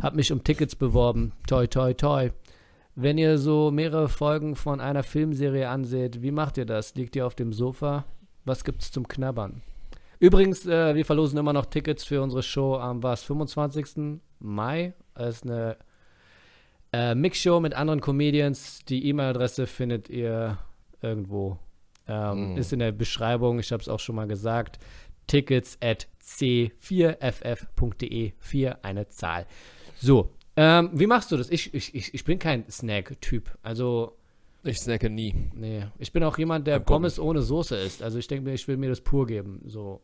[0.01, 2.29] Hab mich um Tickets beworben, toi toi toi.
[2.95, 6.93] Wenn ihr so mehrere Folgen von einer Filmserie anseht, wie macht ihr das?
[6.95, 8.05] Liegt ihr auf dem Sofa?
[8.43, 9.61] Was gibt's zum Knabbern?
[10.19, 14.19] Übrigens, äh, wir verlosen immer noch Tickets für unsere Show am was, 25.
[14.39, 14.93] Mai.
[15.15, 15.77] Das ist eine
[16.91, 18.79] äh, Mixshow mit anderen Comedians.
[18.85, 20.57] Die E-Mail-Adresse findet ihr
[21.01, 21.57] irgendwo.
[22.07, 22.57] Ähm, Mm.
[22.57, 24.79] Ist in der Beschreibung, ich habe es auch schon mal gesagt.
[25.27, 26.07] Tickets at
[27.21, 28.31] c4ff.de.
[28.39, 29.45] 4 eine Zahl.
[29.97, 31.49] So, ähm, wie machst du das?
[31.49, 33.57] Ich, ich, ich, ich bin kein Snack-Typ.
[33.63, 34.17] Also,
[34.63, 35.33] Ich snacke nie.
[35.53, 35.85] nee.
[35.99, 36.79] Ich bin auch jemand, der.
[36.79, 38.03] Pommes ohne Soße isst.
[38.03, 39.61] Also, ich denke mir, ich will mir das pur geben.
[39.65, 40.01] So.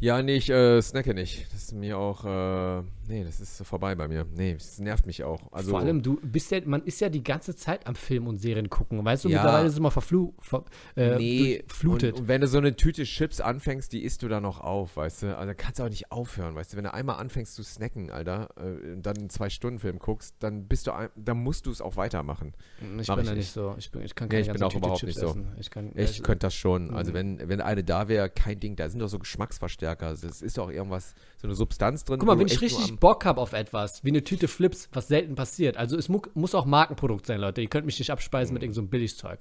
[0.00, 1.46] Ja, nee, ich äh, snacke nicht.
[1.52, 4.26] Das ist mir auch, äh, nee, das ist vorbei bei mir.
[4.36, 5.40] Nee, das nervt mich auch.
[5.52, 8.36] Also, Vor allem, du bist ja, man ist ja die ganze Zeit am Film und
[8.38, 9.02] Serien gucken.
[9.04, 9.38] Weißt du, Ja.
[9.38, 10.64] mittlerweile ist es immer verflu ver,
[10.96, 12.14] äh, nee, flutet.
[12.14, 14.96] Und, und wenn du so eine Tüte Chips anfängst, die isst du dann noch auf,
[14.96, 15.38] weißt du?
[15.38, 16.76] Also kannst du auch nicht aufhören, weißt du?
[16.76, 20.86] Wenn du einmal anfängst zu snacken, Alter, äh, und dann einen Zwei-Stunden-Film guckst, dann bist
[20.86, 22.52] du, ein, dann musst du es auch weitermachen.
[23.00, 23.52] ich mach bin ich da nicht.
[23.52, 23.74] so.
[23.78, 25.28] Ich, bin, ich kann Nee, keine ich bin auch Tüte überhaupt Chips nicht so.
[25.28, 25.48] essen.
[25.58, 26.92] Ich kann, Ich könnte das schon.
[26.92, 27.14] Also Mhm.
[27.14, 30.06] wenn, wenn eine da wäre, kein Ding, da sind doch so Geschmacksverstärker Geschmacksverstärker.
[30.06, 32.18] Also Es ist doch irgendwas, so eine Substanz drin.
[32.18, 35.34] Guck mal, wenn ich richtig Bock habe auf etwas, wie eine Tüte Flips, was selten
[35.34, 35.76] passiert.
[35.76, 37.60] Also es mu muss auch Markenprodukt sein, Leute.
[37.60, 38.66] Ihr könnt mich nicht abspeisen mit Mhm.
[38.68, 39.40] irgendeinem so Billigzeug.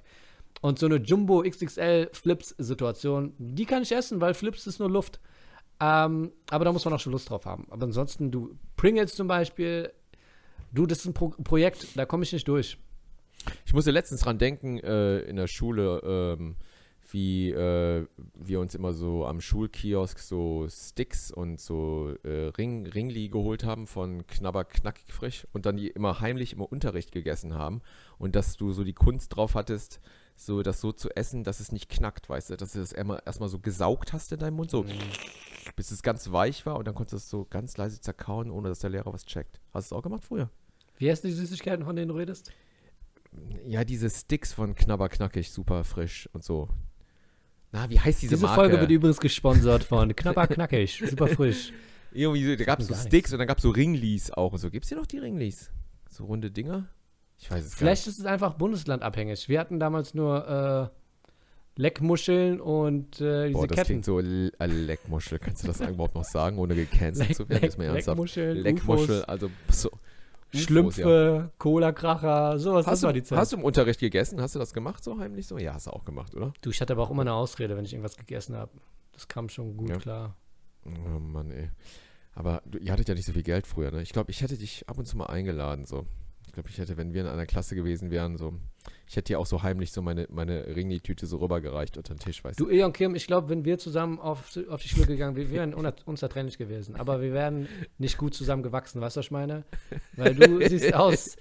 [0.62, 5.20] Und so eine Jumbo XXL Flips-Situation, die kann ich essen, weil Flips ist nur Luft.
[5.80, 7.66] Ähm, aber da muss man auch schon Lust drauf haben.
[7.70, 9.92] Aber ansonsten, du, Pringles zum Beispiel,
[10.72, 12.78] du, das ist ein Pro Projekt, da komme ich nicht durch.
[13.66, 16.02] Ich musste letztens dran denken, äh, in der Schule,
[16.40, 16.56] ähm,
[17.14, 23.30] wie äh, wir uns immer so am Schulkiosk so Sticks und so äh, Ring, Ringli
[23.30, 27.82] geholt haben von Knabber Knackig Frisch und dann die immer heimlich im Unterricht gegessen haben
[28.18, 30.00] und dass du so die Kunst drauf hattest,
[30.36, 33.22] so das so zu essen, dass es nicht knackt, weißt du, dass du das erstmal,
[33.24, 34.84] erstmal so gesaugt hast in deinem Mund, so
[35.76, 38.70] bis es ganz weich war und dann konntest du es so ganz leise zerkauen, ohne
[38.70, 39.62] dass der Lehrer was checkt.
[39.72, 40.50] Hast du es auch gemacht früher?
[40.98, 42.52] Wie heißen die Süßigkeiten, von denen du redest?
[43.66, 46.70] Ja, diese Sticks von Knabber Knackig, super frisch und so.
[47.74, 48.62] Na, wie heißt diese, Diese Marke?
[48.62, 51.74] Folge wird übrigens gesponsert von Knapper Knackig, super frisch.
[52.12, 54.60] Irgendwie so, da gab es so Sticks und dann gab es so Ringlis auch und
[54.60, 54.70] so.
[54.70, 55.72] Gibt es hier noch die Ringlis?
[56.10, 56.86] So runde Dinger?
[57.40, 59.50] Ich weiß es Vielleicht ist es einfach bundeslandabhängig.
[59.50, 60.92] Wir hatten damals nur
[61.76, 63.54] äh, Leckmuscheln und äh, diese.
[63.60, 63.86] Boah, das Ketten.
[63.88, 65.40] klingt so L- äh, Leckmuschel.
[65.40, 67.64] Kannst du das überhaupt noch sagen, ohne gecancelt zu werden?
[67.64, 68.06] Ernsthaft.
[68.08, 69.90] Leckmuscheln, Leckmuschel, also so.
[70.54, 70.66] Ufos, ja.
[70.68, 73.38] Schlümpfe, Cola-Kracher, sowas, das Hast, war du, die Zeit.
[73.40, 74.40] hast du im Unterricht gegessen?
[74.42, 75.58] Hast du das gemacht so heimlich so?
[75.58, 76.54] Ja, hast du auch gemacht, oder?
[76.62, 78.72] du, ich hatte aber auch immer eine Ausrede, wenn ich irgendwas gegessen habe.
[79.14, 79.98] Das kam schon gut Ja.
[79.98, 80.36] klar.
[80.86, 81.70] Oh Mann, ey.
[82.36, 84.02] Aber du, ihr hattet ja nicht so viel Geld früher, ne?
[84.02, 86.06] Ich glaube, ich hätte dich ab und zu mal eingeladen, so.
[86.54, 88.54] Ich glaube, ich hätte, wenn wir in einer Klasse gewesen wären, so.
[89.08, 92.44] Ich hätte dir auch so heimlich so meine, meine Ringli-Tüte so rübergereicht unter den Tisch,
[92.44, 92.66] weißt du?
[92.66, 95.74] Du, Eon Kim, ich glaube, wenn wir zusammen auf, auf die Schule gegangen wären, wir
[95.74, 96.96] wären unzertrennlich gewesen.
[96.96, 99.64] Aber wir wären nicht gut zusammen gewachsen, weißt du, was ich meine?
[100.16, 101.36] Weil du siehst aus.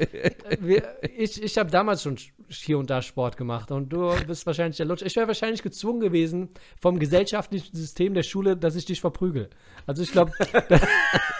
[0.61, 2.17] Wir, ich ich habe damals schon
[2.49, 5.03] hier und da Sport gemacht und du bist wahrscheinlich der Lutsch.
[5.03, 6.49] Ich wäre wahrscheinlich gezwungen gewesen
[6.81, 9.51] vom gesellschaftlichen System der Schule, dass ich dich verprügel.
[9.87, 10.33] Also ich glaube,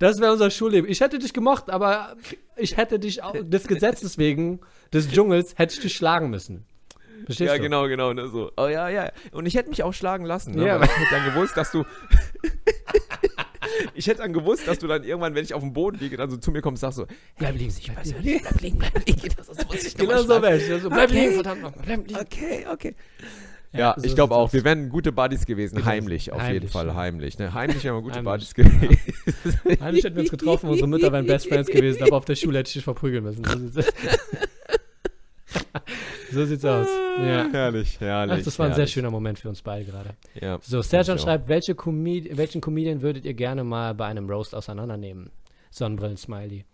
[0.00, 0.90] das wäre unser Schulleben.
[0.90, 2.16] Ich hätte dich gemocht, aber
[2.56, 4.60] ich hätte dich auch, des Gesetzes wegen,
[4.92, 6.64] des Dschungels, hätte ich dich schlagen müssen.
[7.26, 7.62] Verstehst ja, du?
[7.62, 8.50] genau, genau, ne, so.
[8.56, 9.12] Oh ja, ja.
[9.32, 10.66] Und ich hätte mich auch schlagen lassen, ne?
[10.66, 10.80] Ja.
[10.80, 11.84] Weil ich hätte dann gewusst, dass du.
[13.94, 16.30] ich hätte dann gewusst, dass du dann irgendwann, wenn ich auf dem Boden liege, dann
[16.30, 17.06] so zu mir kommst, sagst so,
[17.38, 19.28] Bleib liegen, ich weiß ja nicht, bleib liegen, bleib liegen.
[19.36, 20.70] Das muss ich noch Genau so wäre ich.
[20.70, 21.20] Also, bleib Okay.
[21.20, 21.84] liegen, verdammt nochmal.
[21.84, 22.20] Bleib liegen.
[22.20, 22.94] Okay, okay.
[23.72, 24.52] Ja, so ich glaube auch.
[24.52, 25.76] Wir wären gute Buddies gewesen.
[25.76, 25.88] Gewesen.
[25.88, 26.86] Heimlich, auf jeden Heimlich, Fall.
[26.88, 26.94] ja.
[26.94, 27.38] Heimlich.
[27.38, 27.54] Ne?
[27.54, 28.32] Heimlich wären wir gute Heimlich.
[28.32, 28.98] Buddies gewesen.
[29.80, 32.58] Eigentlich hätten wir uns getroffen, unsere Mütter wären Best Friends gewesen, aber auf der Schule
[32.58, 33.44] hätte ich dich verprügeln müssen.
[33.44, 33.92] So sieht's,
[36.32, 36.88] so sieht's aus.
[37.18, 37.48] Ja.
[37.52, 38.38] herrlich, herrlich.
[38.40, 40.10] Ach, das war ein sehr schöner Moment für uns beide gerade.
[40.40, 40.58] Ja.
[40.62, 41.22] So, Serjan auch.
[41.22, 45.30] schreibt, welche Comedi welchen Comedian würdet ihr gerne mal bei einem Roast auseinandernehmen?
[45.70, 46.64] Sonnenbrillen-Smiley.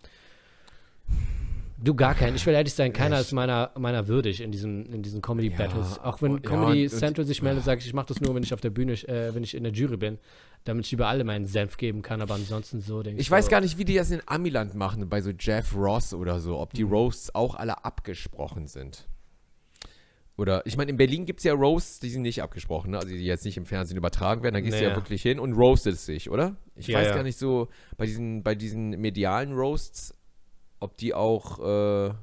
[1.78, 2.36] Du gar keinen.
[2.36, 5.96] Ich will ehrlich sein, keiner ist meiner, meiner würdig in diesen, in diesen Comedy-Battles.
[5.96, 8.06] Ja, Auch wenn und- ja, Comedy und- und- Central sich meldet, sage ich, ich mache
[8.06, 10.18] das nur, wenn ich auf der Bühne, äh, wenn ich in der Jury bin,
[10.64, 13.60] damit ich über alle meinen Senf geben kann, aber ansonsten so denke Ich weiß gar
[13.60, 16.84] nicht, wie die das in Amiland machen, bei so Jeff Ross oder so, ob die
[16.84, 16.92] Mhm.
[16.92, 19.06] Roasts auch alle abgesprochen sind.
[20.38, 22.98] Oder, ich meine, in Berlin gibt es ja Roasts, die sind nicht abgesprochen, ne?
[22.98, 24.96] also die jetzt nicht im Fernsehen übertragen werden, da gehst du ja Naja.
[25.00, 26.56] wirklich hin und roastest dich, oder?
[26.74, 27.14] Ich Ja, weiß ja.
[27.14, 30.12] gar nicht so, bei diesen, bei diesen medialen Roasts,
[30.80, 32.14] ob die auch, äh,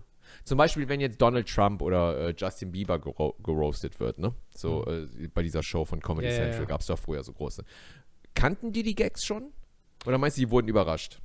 [0.43, 4.33] zum Beispiel, wenn jetzt Donald Trump oder äh, Justin Bieber gero geroastet wird, ne?
[4.55, 6.33] So äh, bei dieser Show von Comedy Mhm.
[6.33, 6.67] Ja, ja, Central ja.
[6.67, 7.63] gab es doch früher so große.
[8.35, 9.51] Kannten die die Gags schon?
[10.05, 11.21] Oder meinst du, die wurden überrascht?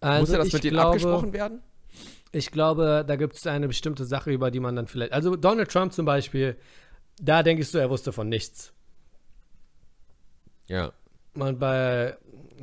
[0.00, 1.62] Also Musste das mit denen glaube, abgesprochen werden?
[2.32, 5.12] Ich glaube, da gibt es eine bestimmte Sache, über die man dann vielleicht.
[5.12, 6.56] Also Donald Trump zum Beispiel,
[7.20, 8.72] da denkst du, er wusste von nichts.
[10.68, 10.92] Ja.
[11.34, 12.16] Und bei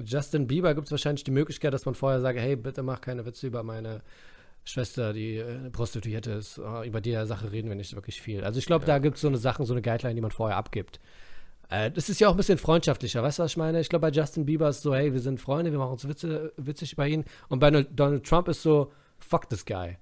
[0.06, 3.26] Justin Bieber gibt es wahrscheinlich die Möglichkeit, dass man vorher sagt, hey, bitte mach keine
[3.26, 4.02] Witze über meine
[4.64, 6.60] Schwester, die äh, eine Prostituierte ist.
[6.60, 8.44] Oh, über die Sache reden wir nicht wirklich viel.
[8.44, 10.58] Also ich glaube, da gibt es so eine Sachen, so eine Guideline, die man vorher
[10.58, 11.00] abgibt.
[11.70, 13.80] Äh, das ist ja auch ein bisschen freundschaftlicher, weißt du, was ich meine?
[13.80, 16.54] Ich glaube, bei Justin Bieber ist so, hey, wir sind Freunde, wir machen uns Witze,
[16.58, 17.26] witzig über ihn.
[17.50, 19.98] Und bei Donald Trump ist so, fuck this guy.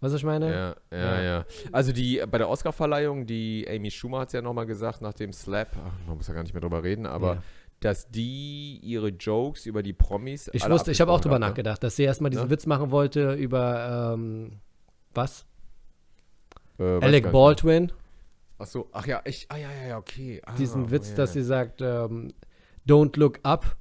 [0.00, 0.50] Weißt du, was ich meine?
[0.52, 1.22] Ja, ja, Ja.
[1.22, 1.44] ja.
[1.72, 5.32] Also die bei der Oscarverleihung, die Amy Schumer hat es ja nochmal gesagt, nach dem
[5.32, 7.42] Slap, ach, man muss ja gar nicht mehr drüber reden, aber Ja.
[7.84, 10.48] Dass die ihre Jokes über die Promis.
[10.52, 11.48] Ich wusste, ich habe auch drüber hat, ne?
[11.48, 12.50] nachgedacht, dass sie erstmal diesen Ja.
[12.50, 14.60] Witz machen wollte über, ähm,
[15.12, 15.44] was?
[16.78, 17.30] Äh, Alec.
[17.30, 17.92] Baldwin.
[18.58, 20.40] Ach so, ach ja, ich, ah ja, ja, ja, okay.
[20.46, 21.42] Ah, Diesen Witz, ja, dass ja.
[21.42, 22.32] sie sagt, ähm,
[22.86, 23.76] don't look up.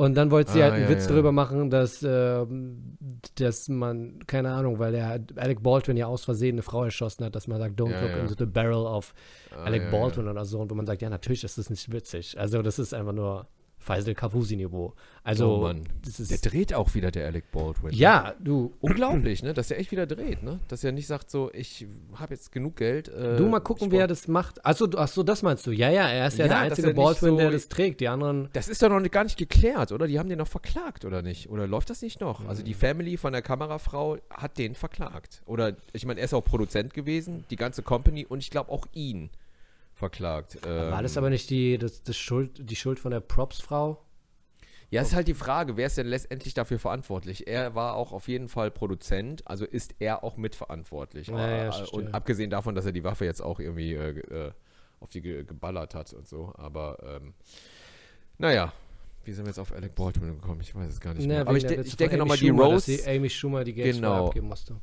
[0.00, 1.10] Und dann wollte sie Ah, halt einen ja, Witz ja.
[1.10, 2.96] darüber machen, dass, ähm,
[3.34, 7.34] dass man, keine Ahnung, weil der Alec Baldwin ja aus Versehen eine Frau erschossen hat,
[7.34, 9.12] dass man sagt, don't Ja, look into the barrel of
[9.50, 10.60] Ah, Alec Baldwin oder so.
[10.60, 12.38] Und wo man sagt, ja, natürlich ist das nicht witzig.
[12.38, 13.48] Also das ist einfach nur
[13.80, 14.92] Faisal Kavusi-Niveau.
[15.22, 15.84] Also, oh Mann.
[16.04, 16.30] das ist.
[16.30, 17.92] Der dreht auch wieder, der Alec Baldwin.
[17.92, 18.74] ja, du.
[18.80, 19.54] Unglaublich, ne?
[19.54, 20.58] Dass er echt wieder dreht, ne?
[20.68, 23.08] Dass er nicht sagt so, ich habe jetzt genug Geld.
[23.08, 24.64] Äh, Du mal gucken, er brauch- das macht.
[24.64, 25.70] Achso, du- ach so, das meinst du.
[25.70, 28.00] Ja, ja, er ist ja, Ja, der einzige Baldwin, der so- das trägt.
[28.00, 28.48] Die anderen.
[28.52, 30.06] Das ist doch noch gar nicht geklärt, oder?
[30.06, 31.48] Die haben den noch verklagt, oder nicht?
[31.50, 32.46] Oder läuft das nicht noch?
[32.48, 35.42] Also die Family von der Kamerafrau hat den verklagt.
[35.46, 38.86] Oder, ich meine, er ist auch Produzent gewesen, die ganze Company und ich glaube auch
[38.92, 39.30] ihn
[39.98, 40.58] verklagt.
[40.64, 44.02] War das Ähm, aber nicht die, das, das Schuld, die Schuld von der Props-Frau?
[44.90, 47.46] Ja, ist halt die Frage, wer ist denn letztendlich dafür verantwortlich?
[47.46, 51.26] Er war auch auf jeden Fall Produzent, also ist er auch mitverantwortlich.
[51.28, 54.52] Ja, ja, Äh, und abgesehen davon, dass er die Waffe jetzt auch irgendwie äh, äh,
[55.00, 56.54] auf die ge geballert hat und so.
[56.56, 57.34] Aber ähm,
[58.38, 58.72] naja,
[59.24, 60.62] wie sind wir jetzt auf Alec Baldwin gekommen?
[60.62, 61.42] Ich weiß es gar nicht mehr.
[61.46, 62.88] Aber ich, de ich denke nochmal, die Roast.
[62.88, 64.28] Roasts, Amy Schumer die Gags Genau.
[64.28, 64.80] abgeben musste.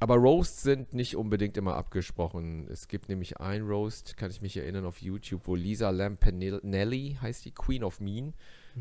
[0.00, 2.68] Aber Roasts sind nicht unbedingt immer abgesprochen.
[2.70, 7.44] Es gibt nämlich ein Roast, kann ich mich erinnern, auf YouTube, wo Lisa Lampanelli heißt
[7.44, 8.34] die, Queen of Mean,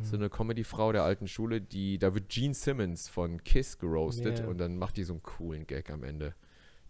[0.03, 0.21] so Mhm.
[0.23, 4.47] eine Comedy-Frau der alten Schule, die, da wird Gene Simmons von Kiss geroastet Ja.
[4.47, 6.35] und dann macht die so einen coolen Gag am Ende,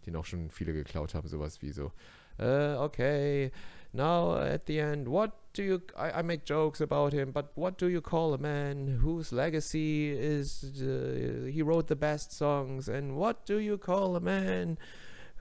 [0.06, 1.92] den auch schon viele geklaut haben, sowas wie so,
[2.38, 3.50] äh, okay,
[3.92, 7.76] now at the end, what do you, I, I make jokes about him, but what
[7.78, 13.16] do you call a man whose legacy is, uh, he wrote the best songs, and
[13.16, 14.78] what do you call a man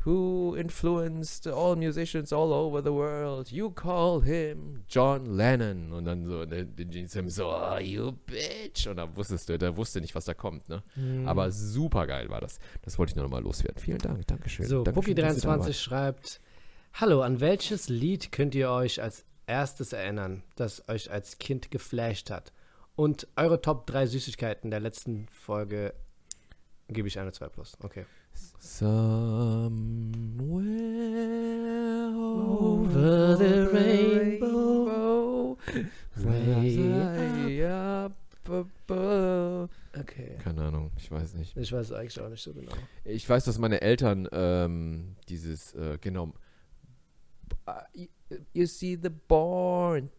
[0.02, 3.52] who influenced all musicians all over the world.
[3.52, 5.92] You call him John Lennon.
[5.92, 8.88] Und dann so, der, der Gene Simmons so, oh, you bitch.
[8.88, 10.82] Und dann wusstest du, der wusste nicht, was da kommt, ne?
[10.96, 11.28] Mhm.
[11.28, 12.60] Aber super geil war das.
[12.84, 13.80] Das wollte ich nur noch mal loswerden.
[13.80, 14.66] Vielen Dank, Dankeschön.
[14.66, 16.42] So, Dankeschön, dass ihr da Bookie23 schreibt:
[16.94, 22.30] Hallo, an welches Lied könnt ihr euch als erstes erinnern, das euch als Kind geflasht
[22.30, 22.54] hat?
[22.96, 25.94] Und eure Top 3 Süßigkeiten der letzten Folge
[26.88, 27.78] gebe ich eine 2 plus.
[27.82, 28.06] Okay.
[28.60, 29.08] Somewhere
[32.16, 35.58] Over the rainbow,
[36.18, 38.14] way up
[38.50, 39.70] above.
[40.00, 40.38] Okay.
[40.44, 41.56] Keine Ahnung, ich weiß nicht.
[41.58, 42.72] Ich weiß eigentlich auch nicht so genau.
[43.04, 46.34] Ich weiß, dass meine Eltern ähm, dieses, äh, genau.
[47.68, 47.82] Uh,
[48.54, 50.10] you see the born,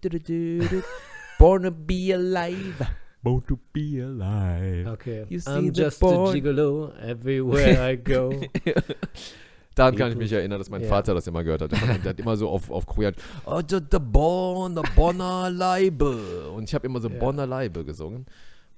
[1.39, 2.87] born to be alive.
[3.23, 4.87] Born to be alive.
[4.95, 5.25] Okay.
[5.29, 8.33] You see I'm the just boy- a gigolo everywhere I go.
[9.75, 10.89] Daran kann ich mich erinnern, dass mein Ja.
[10.89, 11.71] Vater das immer gehört hat.
[11.73, 13.15] Der hat immer so auf, auf Korean,
[13.47, 16.51] oh, the, the born, the Bonner Leibe.
[16.51, 17.19] Und ich habe immer so Ja.
[17.19, 18.27] Bonner Leibe gesungen.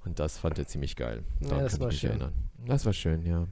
[0.04, 1.22] Und das fand er ziemlich geil.
[1.40, 2.10] Daran das kann war ich mich schön.
[2.10, 2.32] erinnern.
[2.66, 3.46] Das war schön, ja.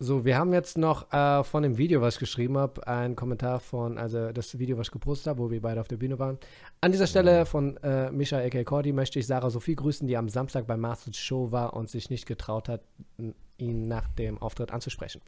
[0.00, 3.58] So, wir haben jetzt noch äh, von dem Video, was ich geschrieben habe, einen Kommentar
[3.58, 6.38] von, also das Video, was ich gepostet habe, wo wir beide auf der Bühne waren.
[6.80, 8.62] An dieser Stelle von äh, Misha A.K.
[8.62, 12.10] Cordy möchte ich Sarah Sophie grüßen, die am Samstag bei Masters Show war und sich
[12.10, 12.82] nicht getraut hat,
[13.56, 15.20] ihn nach dem Auftritt anzusprechen.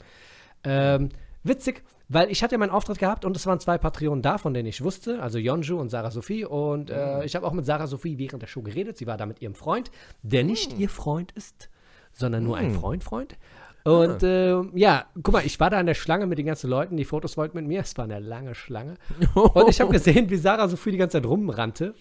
[0.63, 1.09] Ähm,
[1.43, 4.55] witzig, weil ich hatte ja meinen Auftritt gehabt und es waren zwei Patreonen da, von
[4.55, 6.45] denen ich wusste, also Yonju und Sarah Sophie.
[6.45, 8.99] Und äh, ich habe auch mit Sarah Sophie während der Show geredet.
[8.99, 9.91] Sie war da mit ihrem Freund,
[10.23, 11.71] der nicht ihr Freund ist,
[12.13, 12.75] sondern nur ein Mm.
[12.75, 13.37] Freund, Freund.
[13.85, 16.97] Und ähm, ja, guck mal, ich war da in der Schlange mit den ganzen Leuten,
[16.97, 17.81] die Fotos wollten mit mir.
[17.81, 18.97] Es war eine lange Schlange.
[19.35, 21.95] Und ich habe gesehen, wie Sarah Sophie die ganze Zeit rumrannte.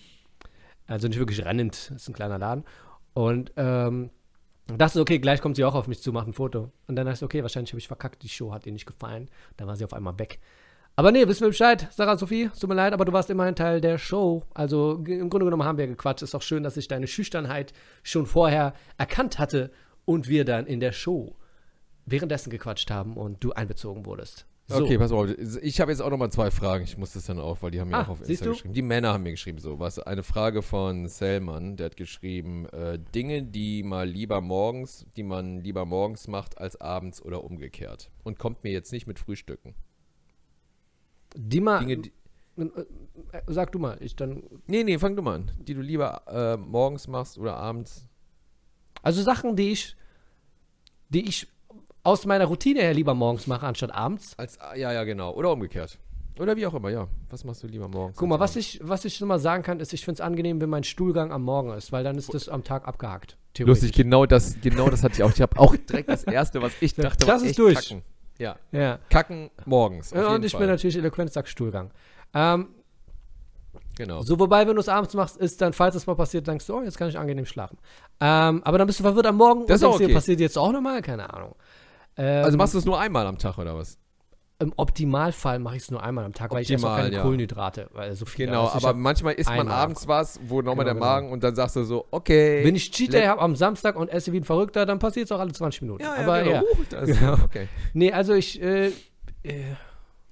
[0.88, 2.66] Also nicht wirklich rennend, ist ein kleiner Laden.
[3.14, 4.10] Und ähm,
[4.68, 6.72] dachte so, okay, gleich kommt sie auch auf mich zu, macht ein Foto.
[6.88, 8.86] Und dann dachte ich, so, okay, wahrscheinlich habe ich verkackt, die Show hat ihr nicht
[8.86, 9.30] gefallen.
[9.58, 10.40] Dann war sie auf einmal weg.
[10.96, 13.80] Aber nee, wissen wir Bescheid, Sarah Sophie, tut mir leid, aber du warst immerhin Teil
[13.80, 14.44] der Show.
[14.54, 16.24] Also im Grunde genommen haben wir gequatscht.
[16.24, 17.72] Ist auch schön, dass ich deine Schüchternheit
[18.04, 19.72] schon vorher erkannt hatte
[20.04, 21.36] und wir dann in der Show
[22.12, 24.46] währenddessen gequatscht haben und du einbezogen wurdest.
[24.68, 24.84] So.
[24.84, 25.28] Okay, pass auf.
[25.64, 26.84] Ich habe jetzt auch nochmal zwei Fragen.
[26.84, 28.52] Ich muss das dann auch, weil die haben mir Ah, auch auf siehst Insta du?
[28.52, 28.74] geschrieben.
[28.76, 29.80] Die Männer haben mir geschrieben so.
[29.80, 35.24] Was eine Frage von Selman, der hat geschrieben, äh, Dinge, die mal lieber morgens, die
[35.24, 38.12] man lieber morgens macht als abends oder umgekehrt.
[38.24, 39.74] Und kommt mir jetzt nicht mit Frühstücken.
[41.36, 42.12] Die mal, Dinge, die,
[42.62, 45.52] äh, sag du mal, ich dann, nee, nee, fang du mal an.
[45.60, 48.08] Die du lieber äh, morgens machst oder abends.
[49.02, 49.96] also Sachen, die ich,
[51.10, 51.48] die ich
[52.10, 54.34] aus meiner Routine her lieber morgens mache, anstatt abends.
[54.38, 55.32] Als, ja, ja, genau.
[55.34, 55.98] Oder umgekehrt.
[56.40, 57.08] Oder wie auch immer, ja.
[57.30, 58.18] Was machst du lieber morgens?
[58.18, 60.70] Guck mal, was ich, was ich mal sagen kann, ist, ich finde es angenehm, wenn
[60.70, 63.38] mein Stuhlgang am Morgen ist, weil dann ist das am Tag abgehakt.
[63.58, 65.32] Lustig, genau das, genau das hatte ich auch.
[65.32, 67.76] Ich habe auch direkt das erste, was ich dachte, das ist durch.
[67.76, 68.04] Kacken.
[68.38, 69.00] Ja, Ja.
[69.10, 70.12] kacken morgens.
[70.12, 70.62] Ja, und ich Fall.
[70.62, 71.92] bin natürlich eloquent, sag Stuhlgang.
[72.34, 72.70] Ähm,
[73.98, 74.22] Genau.
[74.22, 76.78] so, wobei, wenn du es abends machst, ist dann, falls es mal passiert, denkst du,
[76.78, 77.78] oh, jetzt kann ich angenehm schlafen.
[78.22, 80.14] Ähm, aber dann bist du verwirrt am Morgen Das und auch denkst dir, okay.
[80.14, 81.02] passiert jetzt auch nochmal?
[81.02, 81.54] Keine Ahnung.
[82.20, 83.98] Ähm, also machst du es nur einmal am Tag oder was?
[84.62, 87.16] Im Optimalfall mache ich es nur einmal am Tag, weil ich esse auch Optimal, keine
[87.16, 87.22] ja.
[87.22, 90.96] Kohlenhydrate, weil so viel Genau, also aber manchmal isst man abends was, wo nochmal Genau,
[90.96, 91.34] der Magen genau.
[91.36, 92.66] und dann sagst du so, okay.
[92.66, 95.28] Wenn ich Cheat Day let- habe am Samstag und esse wie ein Verrückter, dann passiert
[95.28, 96.04] es auch alle 20 Minuten.
[96.04, 96.56] ja, ja, aber genau.
[96.56, 96.62] ja.
[96.64, 97.34] Uh, das Genau.
[97.46, 97.70] Okay.
[97.94, 98.88] Nee, also ich, äh,
[99.44, 99.64] äh,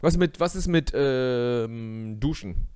[0.01, 2.67] Was, mit, was ist mit ähm, Duschen?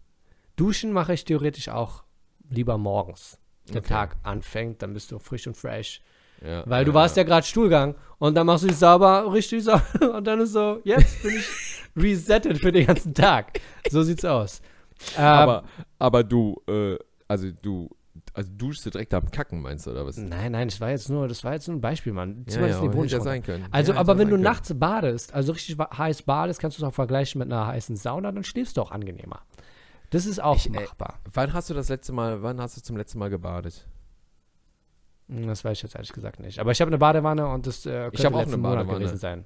[0.55, 2.03] Duschen mache ich theoretisch auch
[2.49, 3.37] lieber morgens.
[3.67, 3.89] Der Okay.
[3.89, 6.01] Tag anfängt, dann bist du frisch und fresh.
[6.43, 9.83] Ja, Weil du warst ja gerade Stuhlgang und dann machst du dich sauber, richtig sauber
[10.17, 11.47] und dann ist so, jetzt bin ich
[11.95, 13.59] resettet für den ganzen Tag.
[13.89, 14.61] So sieht's aus.
[15.17, 15.63] Ähm, Aber,
[15.99, 17.89] aber du, äh, also du,
[18.33, 20.17] also duschst du direkt am Kacken, meinst du, oder was?
[20.17, 22.45] Nein, nein, das war jetzt nur, das war jetzt nur ein Beispiel, Mann.
[22.49, 23.65] Ja, ja, hätte ja sein können.
[23.71, 24.43] Also, Ja, aber wenn du können.
[24.43, 28.31] nachts badest, also richtig heiß badest, kannst du es auch vergleichen mit einer heißen Sauna,
[28.31, 29.41] dann schläfst du auch angenehmer.
[30.11, 31.19] Das ist auch Ich, äh, machbar.
[31.33, 33.87] Wann hast du das letzte Mal, wann hast du zum letzten Mal gebadet?
[35.31, 36.59] Hm, Das weiß ich jetzt ehrlich gesagt nicht.
[36.59, 38.99] Aber ich habe eine Badewanne und das äh, könnte hab auch eine Monat Badewanne.
[38.99, 39.45] gewesen sein.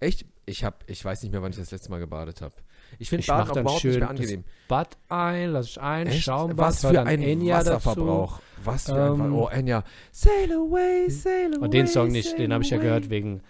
[0.00, 0.24] Echt?
[0.46, 2.54] Ich hab, ich weiß nicht mehr, wann ich das letzte Mal gebadet habe.
[2.98, 4.44] Ich finde Ich Baden auch überhaupt schön nicht mehr das angenehm.
[4.68, 6.22] Bad ein, lass ich ein, Echt?
[6.24, 8.40] Schaumbad, Was für ein Enya Wasserverbrauch.
[8.62, 9.84] Was für ein Ähm, Oh, Enya.
[10.12, 11.64] Sail away, sail away.
[11.64, 13.40] Und den Song nicht, den habe ich ja gehört wegen,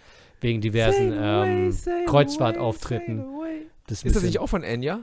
[0.40, 1.74] wegen diversen ähm,
[2.06, 3.24] Kreuzfahrtauftritten.
[3.86, 5.00] Das Ist das nicht auch von Enya?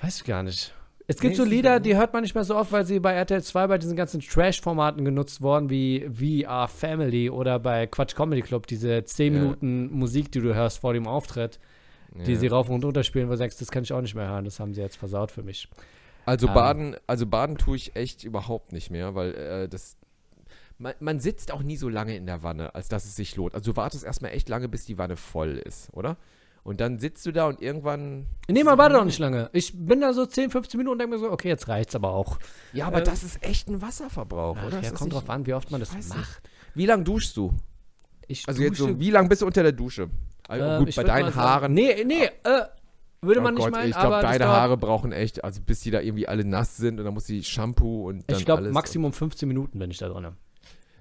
[0.00, 0.72] Weiß ich gar nicht.
[1.10, 3.14] Es gibt Nee, so Lieder, die hört man nicht mehr so oft, weil sie bei
[3.14, 6.06] RTL 2 bei diesen ganzen Trash-Formaten genutzt worden, wie
[6.42, 9.40] VR Family oder bei Quatsch Comedy Club, diese 10 Ja.
[9.40, 11.58] Minuten Musik, die du hörst vor dem Auftritt,
[12.14, 12.38] die Ja.
[12.38, 14.44] sie rauf und runter spielen, wo du sagst, das kann ich auch nicht mehr hören,
[14.44, 15.68] das haben sie jetzt versaut für mich.
[16.26, 16.54] Also Ähm.
[16.54, 19.96] baden, also baden tue ich echt überhaupt nicht mehr, weil äh, das
[20.80, 23.54] man, man sitzt auch nie so lange in der Wanne, als dass es sich lohnt.
[23.54, 26.16] Also du wartest erstmal echt lange, bis die Wanne voll ist, oder?
[26.64, 28.26] Und dann sitzt du da und irgendwann.
[28.48, 29.48] Nee, man wartet auch nicht lange.
[29.52, 32.12] Ich bin da so 10, 15 Minuten und denke mir so, okay, jetzt reicht's aber
[32.12, 32.38] auch.
[32.74, 34.80] Ja, aber Äh, das ist echt ein Wasserverbrauch, Ach, oder?
[34.80, 36.42] ja, kommt nicht- drauf an, wie oft man das macht.
[36.74, 37.54] Wie lange duschst du?
[38.26, 40.10] Ich Also jetzt so, dusche- wie lange bist du unter der Dusche?
[40.46, 41.72] Also ähm, gut, bei deinen sagen- Haaren.
[41.74, 42.30] Nee, nee, äh,
[43.22, 45.90] würde Oh man nicht Gott, meinen, ich glaube, deine Haare brauchen echt, also bis die
[45.90, 48.70] da irgendwie alle nass sind und dann muss die Shampoo und dann Ich glaube.
[48.70, 50.28] Maximum 15 Minuten bin ich da drin.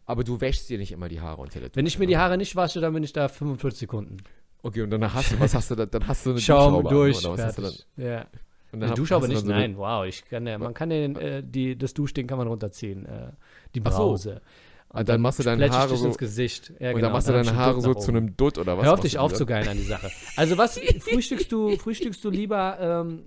[0.05, 1.75] Aber du wäschst dir nicht immer die Haare unter der Dusche.
[1.75, 2.17] Wenn ich mir die?
[2.17, 4.17] Haare nicht wasche, dann bin ich da 45 Sekunden.
[4.63, 5.85] Okay, und dann hast du, was hast du da?
[5.85, 7.73] Dann hast du eine Schaum Duschhaube an, durch, oder was hast du dann?
[7.97, 8.25] Ja.
[8.71, 10.89] Und Die hab- Duschhaube nicht, dann so eine- nein, wow, ich kann, ja- man kann
[10.89, 13.31] den, äh, die, das Duschding kann man runterziehen, äh,
[13.75, 13.83] die so.
[13.85, 14.41] Brause.
[14.89, 16.69] Ah, dann machst du deine Haare so- ins Gesicht.
[16.79, 18.85] Ja, Und genau, dann machst du deine Haare so zu einem Dutt oder was?
[18.85, 19.21] Hör auf, dich dann?
[19.21, 20.09] aufzugeilen an die Sache.
[20.35, 23.25] Also was frühstückst du, frühstückst du lieber, ähm,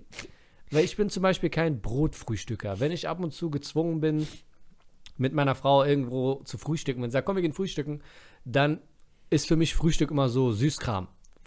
[0.71, 2.79] weil ich bin zum Beispiel kein Brotfrühstücker.
[2.79, 4.27] Wenn ich ab und zu gezwungen bin,
[5.17, 8.01] mit meiner Frau irgendwo zu frühstücken, wenn sie sagt, komm, wir gehen frühstücken,
[8.43, 8.79] dann
[9.29, 10.51] ist für mich Frühstück immer so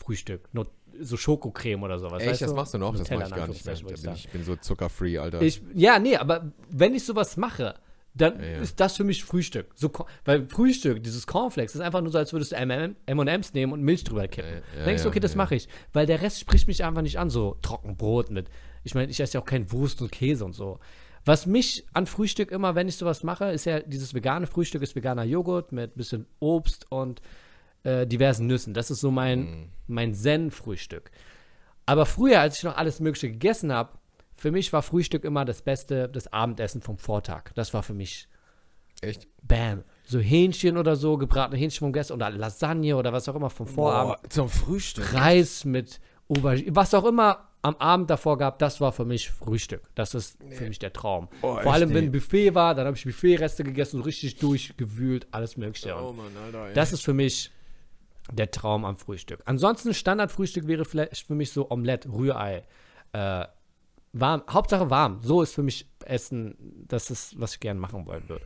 [0.04, 0.48] Süßkram-Frühstück.
[0.52, 2.22] Not- So Schokocreme oder sowas.
[2.22, 2.54] Echt, das du?
[2.56, 2.92] machst du noch?
[2.96, 3.74] Das mach ich gar nicht mehr.
[3.82, 5.42] Wollte bin ich ich, ich bin so zuckerfree, Alter.
[5.42, 7.74] ich, ja, nee, aber wenn ich sowas mache,
[8.16, 8.58] dann Ja, ja.
[8.60, 9.72] ist das für mich Frühstück.
[9.74, 9.90] So,
[10.24, 13.82] weil Frühstück, dieses Cornflakes, ist einfach nur so, als würdest du M&M M&M's nehmen und
[13.82, 14.62] Milch drüber kippen.
[14.78, 15.68] Ja, denkst du, okay, das mache ich.
[15.92, 18.48] Weil der Rest spricht mich einfach nicht an, so Trockenbrot mit.
[18.84, 20.78] Ich meine, ich esse ja auch kein Wurst und Käse und so.
[21.24, 24.94] Was mich an Frühstück immer, wenn ich sowas mache, ist ja dieses vegane Frühstück, ist
[24.94, 27.20] veganer Joghurt mit bisschen Obst und
[27.84, 28.74] äh, diversen Nüssen.
[28.74, 29.68] Das ist so mein, Mhm.
[29.86, 31.10] mein Zen-Frühstück.
[31.86, 33.90] Aber früher, als ich noch alles Mögliche gegessen habe,
[34.36, 37.52] für mich war Frühstück immer das Beste, das Abendessen vom Vortag.
[37.54, 38.28] Das war für mich
[39.00, 39.28] Echt?
[39.42, 39.84] Bam.
[40.06, 43.66] So Hähnchen oder so, gebratene Hähnchen vom gestern oder Lasagne oder was auch immer vom
[43.66, 44.22] Vorabend.
[44.22, 45.12] Boah, zum Frühstück.
[45.14, 49.82] Reis mit Aubergine, was auch immer am Abend davor gab, das war für mich Frühstück.
[49.94, 51.28] Das ist für mich der Traum.
[51.42, 52.10] Oh, Vor allem, wenn nee.
[52.10, 55.94] Buffet war, dann habe ich Buffetreste gegessen, richtig durchgewühlt, alles Mögliche.
[55.96, 56.72] Oh Mann, Alter.
[56.74, 57.50] das ist für mich
[58.32, 59.40] der Traum am Frühstück.
[59.44, 62.64] Ansonsten Standardfrühstück wäre vielleicht für mich so Omelette, Rührei.
[63.12, 63.46] Äh,
[64.12, 65.20] warm, Hauptsache warm.
[65.22, 68.44] So ist für mich Essen, das ist, was ich gerne machen wollen würde.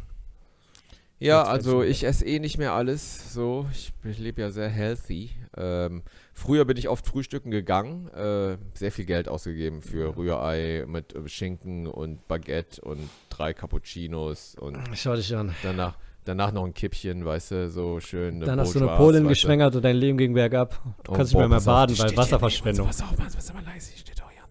[1.20, 3.66] Ja, Jetzt also ich esse eh nicht mehr alles so.
[3.72, 5.30] Ich, ich lebe ja sehr healthy.
[5.56, 6.02] Ähm,
[6.32, 11.88] früher bin ich oft frühstücken gegangen, äh, sehr viel Geld ausgegeben für Rührei mit Schinken
[11.88, 13.00] und Baguette und
[13.30, 15.52] drei Cappuccinos und Schau dich an.
[15.64, 15.96] danach,
[16.28, 18.40] danach noch ein Kippchen, weißt du, so schön.
[18.40, 19.28] Dann hast du eine Polin weißt du.
[19.30, 20.80] geschwängert und dein Leben ging bergab.
[21.04, 22.86] Du Oh, kannst boah, nicht mehr, mehr auf, baden, die weil Wasserverschwendung.
[22.86, 24.42] Pass auf, Mann, pass mal leise, die steht doch hier.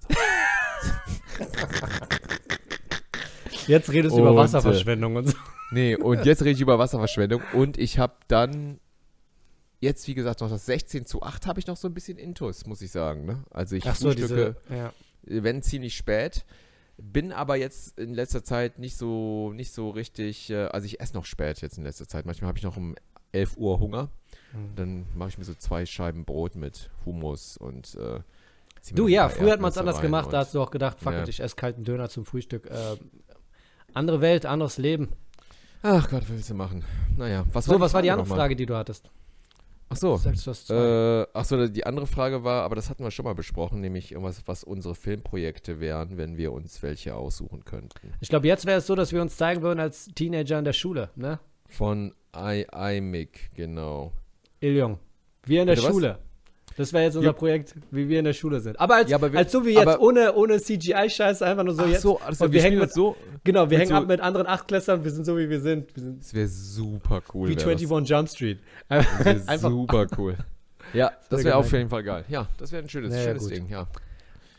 [1.40, 1.48] und
[3.68, 5.32] Jetzt redest du über äh, Wasserverschwendung und so.
[5.32, 5.38] So.
[5.72, 8.80] Nee, und jetzt rede ich über Wasserverschwendung und ich habe dann
[9.82, 12.66] jetzt, wie gesagt, noch das 16 zu 8 habe ich noch so ein bisschen Intus,
[12.66, 13.26] muss ich sagen.
[13.26, 13.44] Ne?
[13.52, 14.78] Also ich Ach so, frühstücke, diese.
[14.78, 14.94] Ja.
[15.44, 16.46] wenn ziemlich spät,
[16.98, 21.14] bin aber jetzt in letzter Zeit nicht so, nicht so richtig, äh, also ich esse
[21.14, 22.26] noch spät jetzt in letzter Zeit.
[22.26, 22.95] Manchmal habe ich noch um
[23.32, 24.10] 11 Uhr Hunger.
[24.54, 24.76] Mhm.
[24.76, 28.20] Dann mache ich mir so zwei Scheiben Brot mit Hummus und äh,
[28.93, 30.32] Du, ja, früher hat man es anders gemacht.
[30.32, 31.24] Da hast du auch gedacht, fuck Ja.
[31.24, 32.68] it, ich esse kalten Döner zum Frühstück.
[32.68, 32.95] Äh,
[33.93, 35.10] andere Welt, anderes Leben.
[35.82, 36.86] Ach Gott, was willst du machen?
[37.18, 38.28] Naja, was So, was war die andere?
[38.28, 39.10] Frage, die du hattest?
[39.90, 40.20] Ach so.
[40.24, 40.76] Hast zwei.
[40.76, 44.42] Äh, achso, die andere Frage war, aber das hatten wir schon mal besprochen, nämlich irgendwas,
[44.46, 48.14] was unsere Filmprojekte wären, wenn wir uns welche aussuchen könnten.
[48.20, 50.74] Ich glaube, jetzt wäre es so, dass wir uns zeigen würden als Teenager in der
[50.74, 51.40] Schule, ne?
[51.70, 54.12] Von I, IMIC, genau.
[54.60, 55.00] Iljong.
[55.46, 56.27] Wir in der Bitte was?
[56.78, 57.34] Das wäre jetzt unser.
[57.34, 58.80] Projekt, wie wir in der Schule sind.
[58.80, 61.84] Aber als, Ja, aber wir- als so wie jetzt, ohne, ohne CGI-Scheiße, einfach nur so
[61.86, 62.02] jetzt.
[62.04, 63.16] so, also und wir wir hängen mit, so.
[63.44, 65.94] Genau, wir hängen so- ab mit anderen Achtklässlern, wir sind so, wie wir sind.
[65.96, 67.50] Wir sind Das wäre super cool.
[67.50, 68.60] wie wär 21 Jump Street.
[68.90, 70.38] Das, das wär Einfach super cool.
[70.94, 72.24] Ja, das wäre auf jeden Fall geil.
[72.30, 73.52] Ja, das wäre ein schönes, Ja, ja, schönes gut.
[73.52, 73.88] Ding, ja.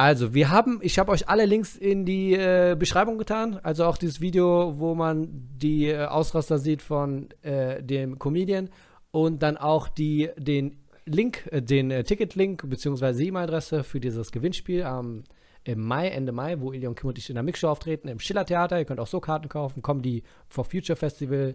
[0.00, 3.58] Also, wir haben, ich habe euch alle Links in die äh, Beschreibung getan.
[3.64, 8.68] Also auch dieses Video, wo man die äh, Ausraster sieht von äh, dem Comedian
[9.10, 10.76] und dann auch die, den
[11.08, 15.24] Link, äh, den äh, Ticket-Link die E-Mail-Adresse für dieses Gewinnspiel am
[15.64, 18.46] im Mai, Ende Mai, wo Ilion Kim und ich in der Mixshow auftreten, im Schiller
[18.46, 18.78] Theater.
[18.78, 19.82] Ihr könnt auch so Karten kaufen.
[19.82, 21.54] Comedy for Future Festival.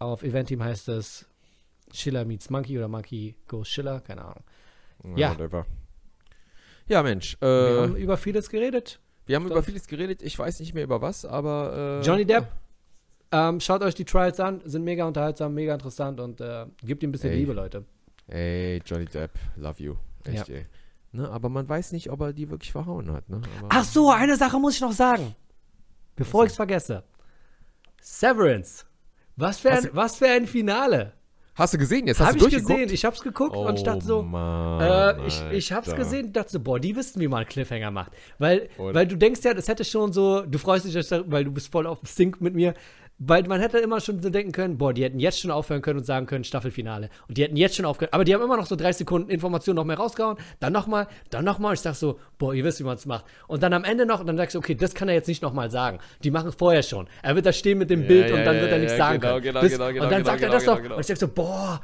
[0.00, 1.26] Auf Eventim heißt es
[1.92, 4.44] Schiller meets Monkey oder Monkey goes Schiller, keine Ahnung.
[5.16, 5.32] Ja.
[5.32, 5.66] Whatever.
[6.88, 7.34] Ja, Mensch.
[7.40, 8.98] Äh, Wir haben über vieles geredet.
[9.26, 10.22] wir haben über vieles geredet.
[10.22, 12.00] Ich weiß nicht mehr über was, aber.
[12.02, 12.48] Äh, Johnny Depp,
[13.30, 17.10] ähm, schaut euch die Trials an, sind mega unterhaltsam, mega interessant und äh, gebt ihm
[17.10, 17.38] ein bisschen Ey.
[17.38, 17.84] Liebe, Leute.
[18.28, 19.94] Ey, Johnny Depp, love you.
[20.24, 20.66] Echt, ey.
[21.12, 23.28] Ne, aber man weiß nicht, ob er die wirklich verhauen hat.
[23.28, 23.40] Ne?
[23.68, 25.34] Ach so, eine Sache muss ich noch sagen,
[26.16, 27.04] bevor ich es vergesse.
[28.00, 28.84] Severance.
[29.36, 31.12] Was für, ein, was für ein Finale.
[31.56, 32.06] Hast du gesehen?
[32.08, 34.80] Jetzt hast Habe du ich gesehen, ich hab's geguckt und ich Oh dachte so, Mann,
[34.80, 36.02] äh, ich, ich hab's Alter.
[36.02, 38.10] gesehen und dachte so, boah, die wissen, wie man einen Cliffhanger macht.
[38.38, 41.70] Weil, weil du denkst ja, das hätte schon so, du freust dich, weil du bist
[41.70, 42.74] voll auf Sync mit mir,
[43.18, 46.00] weil man hätte immer schon so denken können, boah, die hätten jetzt schon aufhören können
[46.00, 47.10] und sagen können, Staffelfinale.
[47.28, 49.76] Und die hätten jetzt schon aufgehört, aber die haben immer noch so 30 Sekunden Informationen
[49.76, 51.74] noch mehr rausgehauen, dann nochmal, dann nochmal.
[51.74, 53.24] Ich sag so, boah, ihr wisst, wie man es macht.
[53.46, 55.42] Und dann am Ende noch, und dann sagst du, okay, das kann er jetzt nicht
[55.42, 55.98] nochmal sagen.
[56.24, 57.06] Die machen es vorher schon.
[57.22, 58.96] Er wird da stehen mit dem Ja, Bild ja, und dann ja, wird er nichts
[58.96, 59.42] sagen genau, können.
[59.44, 60.82] genau, Bis- genau, genau, und dann genau, sagt er genau, das noch.
[60.82, 61.80] genau, Und ich sag so, boah,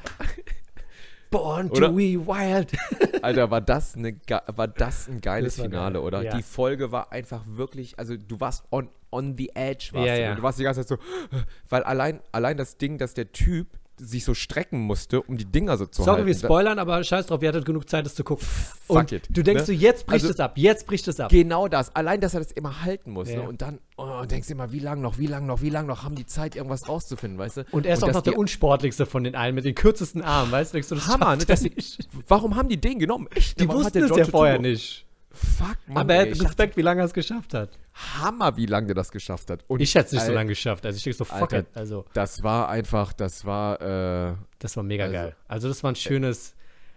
[1.30, 2.72] born to be wild.
[3.22, 4.16] Alter, war das, eine,
[4.46, 6.22] war das ein geiles Das war Finale, geil, oder?
[6.22, 6.36] ja.
[6.36, 10.20] Die Folge war einfach wirklich, also du warst on, on the edge, warst Ja, du.
[10.22, 10.34] ja.
[10.34, 13.68] Du warst die ganze Zeit so, weil allein, allein das Ding, dass der Typ
[14.00, 16.26] sich so strecken musste, um die Dinger so zu Sorry, halten.
[16.28, 18.46] wir spoilern, aber scheiß drauf, ihr hattet genug Zeit, das zu gucken.
[18.86, 19.66] Fuck und it, du denkst ne?
[19.66, 21.30] so, jetzt bricht Also- es ab, jetzt bricht es ab.
[21.30, 21.94] Genau das.
[21.94, 23.28] Allein, dass er das immer halten muss.
[23.28, 23.42] Ja.
[23.42, 23.48] Ne?
[23.48, 26.02] Und dann oh, denkst du immer, wie lang noch, wie lang noch, wie lang noch
[26.02, 27.64] haben die Zeit, irgendwas rauszufinden, weißt du?
[27.70, 30.50] Und er ist auch dass noch der unsportlichste von den allen, mit den kürzesten Armen,
[30.50, 30.76] weißt du?
[30.76, 32.08] Denkst du, das Hammer, ne, nicht.
[32.26, 33.28] warum haben die den genommen?
[33.34, 33.60] Echt?
[33.60, 35.06] Die wussten es ja vorher nicht.
[35.32, 37.70] Fuck, Mann, aber er ey, hat Respekt, wie lange er es geschafft hat.
[38.18, 39.64] Hammer, wie lange der das geschafft hat.
[39.68, 40.84] Und Ich hätte es nicht so Al- lange geschafft.
[40.86, 41.58] Also ich denke so, fuck Alter.
[41.60, 41.66] it.
[41.74, 45.36] Also, Das war einfach, das war, äh, das war mega Also- geil.
[45.48, 46.54] Also das war ein schönes,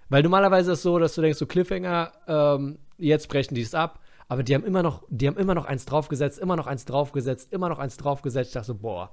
[0.10, 3.74] weil normalerweise ist es so, dass du denkst, so Cliffhanger, ähm, jetzt brechen die es
[3.76, 4.00] ab.
[4.30, 7.52] Aber die haben immer noch, die haben immer noch eins draufgesetzt, immer noch eins draufgesetzt,
[7.52, 8.50] immer noch eins draufgesetzt.
[8.50, 9.12] Ich dachte so, boah.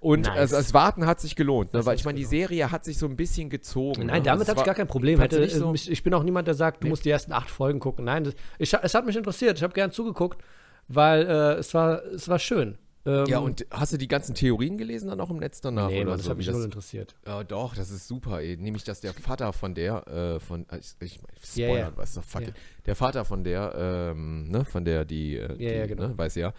[0.00, 0.36] Und Nice.
[0.38, 1.84] also, das Warten hat sich gelohnt, ne?
[1.84, 4.06] Weil ich meine, die Serie hat sich so ein bisschen gezogen.
[4.06, 4.22] Nein, ne?
[4.22, 5.18] damit Das hatte ich gar kein Problem.
[5.20, 5.74] Hätte, so?
[5.74, 6.90] ich bin auch niemand, der sagt, du Nee.
[6.90, 8.04] musst die ersten acht Folgen gucken.
[8.04, 9.58] Nein, das, ich, es hat mich interessiert.
[9.58, 10.40] Ich habe gern zugeguckt,
[10.88, 12.78] weil äh, es, war, es war schön.
[13.06, 15.88] Ähm, Ja, und hast du die ganzen Theorien gelesen dann auch im Netz danach?
[15.88, 17.14] nee, oder Mann, das so, hat mich null interessiert.
[17.26, 18.56] Ja, doch, das ist super, ey.
[18.56, 21.96] Nämlich, dass der Vater von der, äh, von, äh, ich, ich mein, Ja, Spoiler, ja.
[21.96, 22.54] weißt du, fuck it.
[22.86, 23.74] Der Vater von der,
[24.12, 26.08] ähm, ne, von der, die, äh, die Ja, ja, genau.
[26.08, 26.52] ne, weiß ja,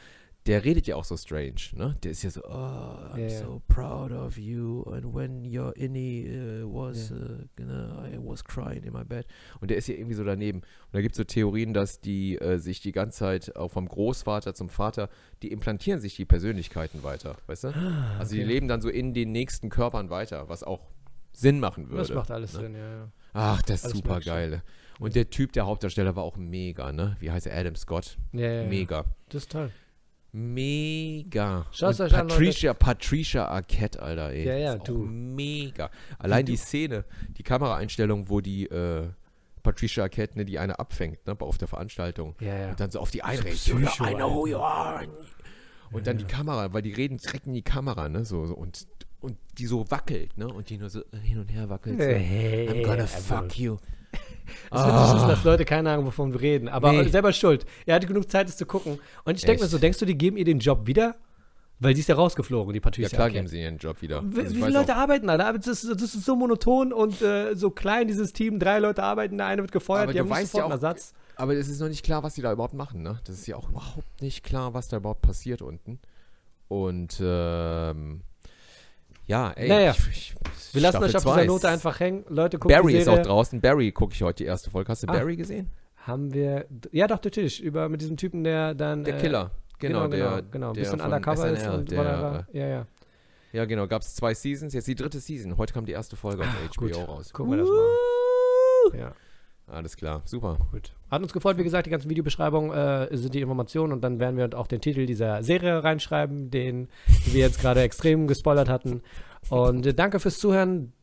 [0.48, 1.96] der redet ja auch so strange, ne?
[2.02, 2.48] Der ist ja so, oh,
[3.14, 3.30] I'm ja.
[3.30, 7.16] so proud of you and when your innie uh, was, Ja.
[7.18, 7.20] uh,
[7.60, 9.28] you know, I was crying in my bed.
[9.60, 10.60] Und der ist ja irgendwie so daneben.
[10.62, 13.88] Und da gibt es so Theorien, dass die äh, sich die ganze Zeit auch vom
[13.88, 15.10] Großvater zum Vater,
[15.44, 17.68] die implantieren sich die Persönlichkeiten weiter, weißt du?
[17.68, 18.44] Also die Ah, okay.
[18.44, 20.80] leben dann so in den nächsten Körpern weiter, was auch
[21.34, 22.00] Sinn machen würde.
[22.08, 22.60] Das macht alles ne?
[22.62, 23.12] Sinn, ja, ja.
[23.34, 24.64] Ach, das ist super geil.
[25.00, 27.16] Und der Typ, der Hauptdarsteller, war auch mega, ne?
[27.20, 27.58] Wie heißt er?
[27.58, 28.18] Adam Scott.
[28.34, 28.68] Ja, ja.
[28.68, 29.06] Mega.
[29.30, 29.72] Das ist toll.
[30.32, 31.66] Mega.
[31.72, 32.36] Schaut's Und euch an, Leute.
[32.36, 34.46] Patricia, Patricia Arquette, Alter, ey.
[34.46, 34.98] Ja, ja, du.
[35.00, 35.90] Mega.
[36.20, 37.06] Allein die Szene,
[37.38, 39.10] die Kameraeinstellung, wo die äh,
[39.64, 42.36] Patricia Arquette, ne, die eine abfängt, ne, auf der Veranstaltung.
[42.40, 42.70] Ja, ja.
[42.70, 43.60] Und dann so auf die einredet.
[43.60, 45.08] Psycho, I know who you are.
[45.92, 48.24] Und dann die Kamera, weil die reden direkt in die Kamera, ne?
[48.24, 48.88] So, so und,
[49.22, 50.48] und die so wackelt, ne?
[50.48, 52.00] Und die nur so hin und her wackelt.
[52.00, 52.06] So.
[52.06, 53.78] Hey, I'm gonna fuck you.
[54.72, 56.68] Das Witzige ist, dass Leute keine Ahnung, wovon wir reden.
[56.70, 57.08] Aber Nee.
[57.10, 57.66] selber schuld.
[57.86, 59.00] Er hatte genug Zeit, es zu gucken.
[59.26, 61.16] Und ich denke mir so, denkst du, die geben ihr den Job wieder?
[61.82, 63.10] Weil sie ist ja rausgeflogen, die Ja Patricia.
[63.10, 63.38] klar Arquette.
[63.40, 64.22] geben sie ihren Job wieder.
[64.26, 65.38] Wie, Also wie viele Leute auch- arbeiten da?
[65.38, 65.54] da?
[65.54, 68.60] Das ist, das ist so monoton und äh, so klein, dieses Team.
[68.60, 71.14] Drei Leute arbeiten, der eine wird gefeuert, Aber die haben weißt sofort ja einen Ersatz.
[71.38, 73.20] Aber es ist noch nicht klar, was die da überhaupt machen, ne?
[73.24, 76.00] Das ist ja auch überhaupt nicht klar, was da überhaupt passiert unten.
[76.68, 78.22] Und ähm,
[79.30, 79.70] ja, ey.
[79.70, 79.92] Naja.
[79.92, 80.36] ich, ich,
[80.74, 82.26] Wir lassen Staffel euch auf zwei dieser ist- Note einfach hängen.
[82.30, 83.62] Leute, guckt Barry die ist auch draußen.
[83.62, 84.92] Barry gucke ich heute die erste Folge.
[84.92, 85.14] Hast du Ah.
[85.14, 85.70] Barry gesehen?
[85.98, 89.52] Haben wir, ja doch, natürlich, über, mit diesem Typen, der dann Der äh, Killer.
[89.80, 90.68] Genau, genau, der, genau, genau.
[90.70, 92.46] ein der bisschen undercover ist SNL, und der.
[92.52, 92.86] Ja, ja.
[93.52, 93.88] Ja, genau.
[93.88, 94.74] Gab es zwei Seasons.
[94.74, 95.58] Jetzt die dritte Season.
[95.58, 97.08] Heute kam die erste Folge auf HBO gut.
[97.08, 97.34] raus.
[97.34, 99.00] Gucken wir das mal.
[99.00, 99.12] Ja,
[99.72, 100.22] Alles klar.
[100.26, 100.58] Super.
[100.72, 100.94] gut.
[101.12, 104.38] Hat uns gefreut, wie gesagt, die ganzen Videobeschreibungen äh, sind die Informationen und dann werden
[104.38, 106.88] wir auch den Titel dieser Serie reinschreiben, den
[107.26, 109.02] wir jetzt gerade extrem gespoilert hatten.
[109.50, 110.94] Und äh, danke fürs Zuhören.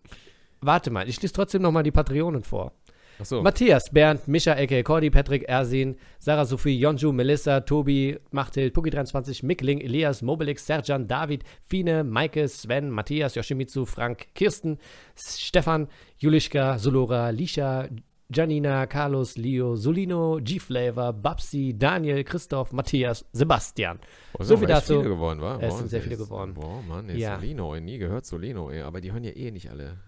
[0.61, 2.73] Warte mal, ich lese trotzdem nochmal die Patreonen vor.
[3.19, 3.43] Achso.
[3.43, 9.81] Matthias, Bernd, Micha, Ecke, Cordy, Patrick, Ersin, Sarah Sophie, Jonju, Melissa, Tobi, Machthild, Puki23, Mickling,
[9.81, 14.79] Elias, Mobilix, Serjan, David, Fine, Maike, Sven, Matthias, Yoshimitsu, Frank, Kirsten,
[15.15, 15.89] Stefan,
[16.19, 17.89] Julischka, Solora, Lisha,
[18.29, 23.99] Janina, Carlos, Leo, Solino, G-Flavor, Babsi, Daniel, Christoph, Matthias, Sebastian.
[24.39, 24.99] Oh, so viel dazu.
[24.99, 25.59] viele geworden, wa?
[25.61, 26.55] Es sind sehr viele geworden.
[26.55, 27.37] Boah, Mann, ey, Ja.
[27.39, 28.83] Solino, ey, nie gehört Solino, ey.
[28.83, 29.99] Aber die hören ja eh nicht alle.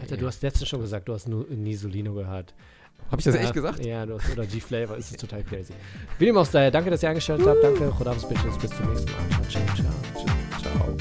[0.00, 0.18] Alter, eh.
[0.18, 2.52] du hast letztens schon gesagt, du hast nur nie Solino gehört.
[3.12, 3.84] Hab ich das Ja, echt gesagt?
[3.86, 5.72] Ja, du hast, oder G-Flavor, ist es total crazy.
[6.18, 7.62] Wie dem auch sei, danke, dass ihr eingeschaltet habt.
[7.62, 9.20] Danke, Chodabs Bitches, bis zum nächsten Mal.
[9.48, 10.60] Ciao, ciao, ciao.
[10.60, 10.96] Ciao.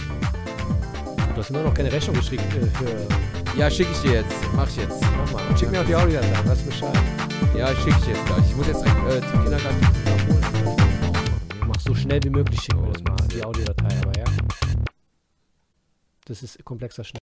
[1.33, 3.46] Du hast immer noch keine Rechnung geschickt äh, für.
[3.57, 4.35] Ja, schick ich dir jetzt.
[4.55, 5.01] Mach ich jetzt.
[5.01, 5.57] Mach mal.
[5.57, 6.95] Schick mir auch die Audiodatei, weißt du Bescheid.
[7.55, 8.47] Ja, schick ich jetzt gleich.
[8.47, 11.67] Ich muss jetzt direkt äh, zum Kindergarten abholen.
[11.67, 14.25] Mach so schnell wie möglich, schicken wir das mal, die Audiodatei, aber ja.
[16.25, 17.15] Das ist komplexer schnell.